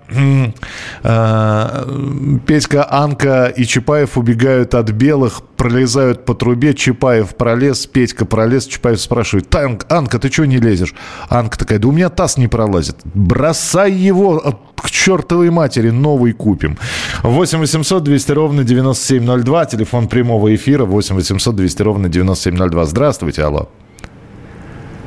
Петька, 2.45 2.87
Анка 2.89 3.47
и 3.47 3.65
Чапаев 3.65 4.17
убегают 4.17 4.73
от 4.73 4.91
белых, 4.91 5.41
пролезают 5.57 6.23
по 6.25 6.33
трубе, 6.33 6.73
Чапаев 6.73 7.35
пролез, 7.35 7.85
Петька 7.87 8.25
пролез, 8.25 8.67
Чапаев 8.67 9.01
спрашивает, 9.01 9.49
Танк, 9.49 9.85
Анка, 9.89 10.17
ты 10.19 10.29
чего 10.29 10.45
не 10.45 10.57
лезешь? 10.57 10.95
Анка 11.29 11.57
такая, 11.57 11.79
да 11.79 11.87
у 11.89 11.91
меня 11.91 12.09
таз 12.09 12.37
не 12.37 12.47
пролазит. 12.47 12.95
Бросай 13.13 13.91
его 13.91 14.39
к 14.75 14.89
чертовой 14.89 15.49
матери, 15.49 15.89
новый 15.89 16.31
купим. 16.33 16.77
8 17.23 17.59
800 17.59 18.03
200 18.03 18.31
ровно 18.31 18.63
9702, 18.63 19.65
телефон 19.65 20.07
прямого 20.07 20.55
эфира 20.55 20.85
8 20.85 21.15
800 21.15 21.55
200 21.55 21.81
ровно 21.81 22.09
9702. 22.09 22.85
Здравствуйте, 22.85 23.43
алло. 23.43 23.69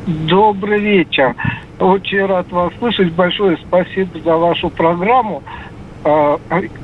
Добрый 0.06 0.80
вечер. 0.80 1.34
Очень 1.78 2.26
рад 2.26 2.50
вас 2.50 2.72
слышать. 2.78 3.12
Большое 3.12 3.58
спасибо 3.58 4.18
за 4.20 4.36
вашу 4.36 4.70
программу. 4.70 5.42
А, 6.04 6.38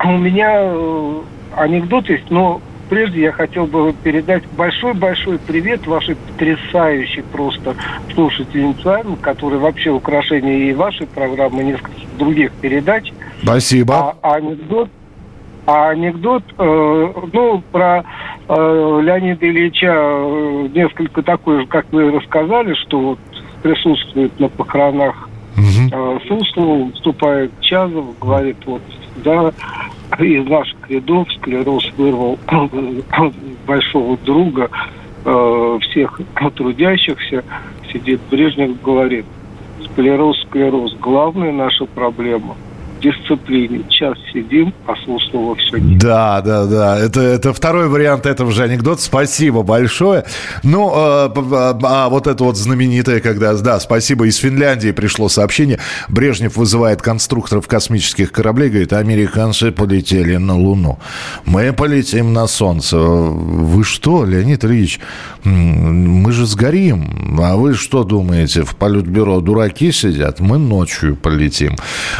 у 0.04 0.18
меня 0.18 0.52
э, 0.62 1.20
анекдот 1.56 2.08
есть, 2.08 2.30
но 2.30 2.60
прежде 2.90 3.22
я 3.22 3.32
хотел 3.32 3.66
бы 3.66 3.94
передать 4.02 4.44
большой-большой 4.56 5.38
привет 5.38 5.86
вашей 5.86 6.16
потрясающей 6.16 7.22
просто 7.22 7.74
слушательнице, 8.14 9.04
которая 9.22 9.58
вообще 9.58 9.90
украшение 9.90 10.70
и 10.70 10.74
вашей 10.74 11.06
программы, 11.06 11.62
и 11.62 11.66
нескольких 11.66 12.16
других 12.18 12.52
передач. 12.52 13.12
Спасибо. 13.42 14.16
А, 14.22 14.34
анекдот 14.34 14.90
а 15.66 15.90
анекдот, 15.90 16.44
э, 16.58 17.12
ну, 17.32 17.62
про 17.72 18.04
э, 18.48 19.00
Леонида 19.02 19.46
Ильича 19.46 19.92
э, 19.92 20.68
несколько 20.72 21.22
такой 21.22 21.62
же, 21.62 21.66
как 21.66 21.86
вы 21.92 22.12
рассказали, 22.12 22.74
что 22.74 23.00
вот 23.00 23.18
присутствует 23.62 24.38
на 24.38 24.48
похоронах. 24.48 25.28
Э, 25.92 26.18
Суслова, 26.28 26.92
вступает 26.92 27.50
Чазов, 27.60 28.16
говорит, 28.20 28.58
вот, 28.64 28.82
да, 29.24 29.52
из 30.20 30.46
наших 30.48 30.88
рядов 30.88 31.26
склероз 31.32 31.84
вырвал 31.96 32.38
большого 33.66 34.16
друга 34.18 34.70
э, 35.24 35.78
всех 35.82 36.20
трудящихся, 36.54 37.42
сидит 37.92 38.20
Брежнев, 38.30 38.80
говорит, 38.82 39.26
склероз, 39.84 40.40
склероз, 40.42 40.94
главная 41.00 41.50
наша 41.50 41.86
проблема– 41.86 42.54
дисциплине. 43.00 43.84
Час 43.88 44.16
сидим, 44.32 44.72
а 44.86 44.94
слушного 45.04 45.54
все 45.56 45.78
нет. 45.78 45.98
Да, 45.98 46.40
да, 46.40 46.66
да. 46.66 46.98
Это, 46.98 47.20
это 47.20 47.52
второй 47.52 47.88
вариант 47.88 48.26
этого 48.26 48.52
же 48.52 48.62
анекдота. 48.62 49.02
Спасибо 49.02 49.62
большое. 49.62 50.24
Ну, 50.62 50.90
э, 50.90 51.28
а 51.82 52.08
вот 52.08 52.26
это 52.26 52.44
вот 52.44 52.56
знаменитое, 52.56 53.20
когда, 53.20 53.54
да, 53.54 53.80
спасибо, 53.80 54.26
из 54.26 54.36
Финляндии 54.36 54.92
пришло 54.92 55.28
сообщение. 55.28 55.78
Брежнев 56.08 56.56
вызывает 56.56 57.02
конструкторов 57.02 57.66
космических 57.66 58.32
кораблей, 58.32 58.68
говорит, 58.68 58.92
американцы 58.92 59.72
полетели 59.72 60.36
на 60.36 60.56
Луну. 60.56 60.98
Мы 61.44 61.72
полетим 61.72 62.32
на 62.32 62.46
Солнце. 62.46 62.98
Вы 62.98 63.84
что, 63.84 64.24
Леонид 64.24 64.64
Ильич, 64.64 65.00
мы 65.44 66.32
же 66.32 66.46
сгорим. 66.46 67.38
А 67.40 67.56
вы 67.56 67.74
что 67.74 68.04
думаете, 68.04 68.62
в 68.62 68.76
политбюро 68.76 69.40
дураки 69.40 69.92
сидят? 69.92 70.40
Мы 70.40 70.58
ночью 70.58 71.16
полетим. 71.16 71.76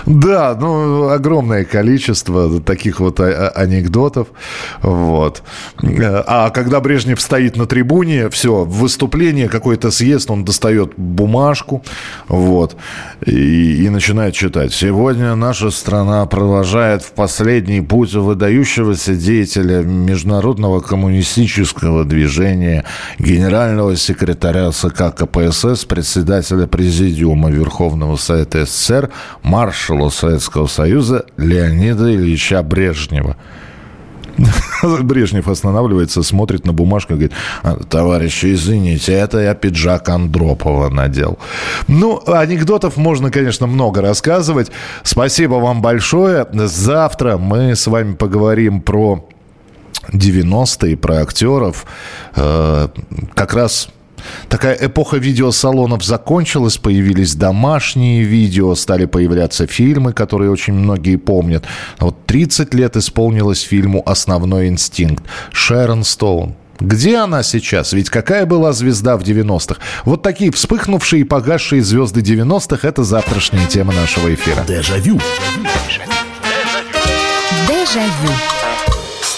Да, 0.06 0.56
ну, 0.58 0.65
ну, 0.66 1.08
огромное 1.08 1.64
количество 1.64 2.60
таких 2.60 3.00
вот 3.00 3.20
а, 3.20 3.24
а, 3.24 3.60
анекдотов. 3.60 4.28
Вот. 4.82 5.42
А 5.82 6.50
когда 6.50 6.80
Брежнев 6.80 7.20
стоит 7.20 7.56
на 7.56 7.66
трибуне, 7.66 8.28
все, 8.30 8.64
выступление, 8.64 9.48
какой-то 9.48 9.90
съезд, 9.90 10.30
он 10.30 10.44
достает 10.44 10.92
бумажку, 10.96 11.82
вот, 12.28 12.76
и, 13.24 13.84
и 13.84 13.88
начинает 13.88 14.34
читать. 14.34 14.72
Сегодня 14.72 15.34
наша 15.34 15.70
страна 15.70 16.26
провожает 16.26 17.02
в 17.02 17.12
последний 17.12 17.80
путь 17.80 18.14
выдающегося 18.14 19.14
деятеля 19.14 19.82
международного 19.82 20.80
коммунистического 20.80 22.04
движения, 22.04 22.84
генерального 23.18 23.96
секретаря 23.96 24.72
СК 24.72 25.14
КПСС, 25.14 25.84
председателя 25.84 26.66
Президиума 26.66 27.50
Верховного 27.50 28.16
Совета 28.16 28.64
СССР, 28.64 29.10
маршала 29.42 30.10
Советского 30.10 30.55
Советского 30.56 30.66
Союза 30.66 31.26
Леонида 31.36 32.14
Ильича 32.14 32.62
Брежнева. 32.62 33.36
Брежнев 35.02 35.48
останавливается, 35.48 36.22
смотрит 36.22 36.66
на 36.66 36.72
бумажку 36.72 37.12
и 37.12 37.16
говорит, 37.16 37.32
«А, 37.62 37.76
товарищи, 37.76 38.54
извините, 38.54 39.12
это 39.12 39.38
я 39.40 39.54
пиджак 39.54 40.08
Андропова 40.08 40.88
надел. 40.88 41.38
Ну, 41.88 42.22
анекдотов 42.26 42.96
можно, 42.96 43.30
конечно, 43.30 43.66
много 43.66 44.00
рассказывать. 44.00 44.70
Спасибо 45.02 45.54
вам 45.54 45.82
большое. 45.82 46.46
Завтра 46.52 47.38
мы 47.38 47.74
с 47.74 47.86
вами 47.86 48.14
поговорим 48.14 48.80
про 48.80 49.26
90-е, 50.12 50.96
про 50.96 51.22
актеров. 51.22 51.86
Э, 52.34 52.88
как 53.34 53.54
раз 53.54 53.88
такая 54.48 54.76
эпоха 54.80 55.16
видеосалонов 55.16 56.04
закончилась, 56.04 56.76
появились 56.76 57.34
домашние 57.34 58.22
видео, 58.22 58.74
стали 58.74 59.04
появляться 59.04 59.66
фильмы, 59.66 60.12
которые 60.12 60.50
очень 60.50 60.74
многие 60.74 61.16
помнят. 61.16 61.64
Вот 61.98 62.26
30 62.26 62.74
лет 62.74 62.96
исполнилось 62.96 63.60
фильму 63.60 64.02
«Основной 64.06 64.68
инстинкт». 64.68 65.24
Шерон 65.52 66.04
Стоун. 66.04 66.54
Где 66.80 67.16
она 67.16 67.42
сейчас? 67.42 67.92
Ведь 67.92 68.10
какая 68.10 68.44
была 68.44 68.72
звезда 68.72 69.16
в 69.16 69.22
90-х? 69.22 69.80
Вот 70.04 70.22
такие 70.22 70.52
вспыхнувшие 70.52 71.22
и 71.22 71.24
погасшие 71.24 71.82
звезды 71.82 72.20
90-х– 72.20 72.86
это 72.88 73.02
завтрашняя 73.02 73.66
тема 73.66 73.94
нашего 73.94 74.32
эфира. 74.34 74.62
Дежавю. 74.66 75.18
Дежавю. 77.66 78.55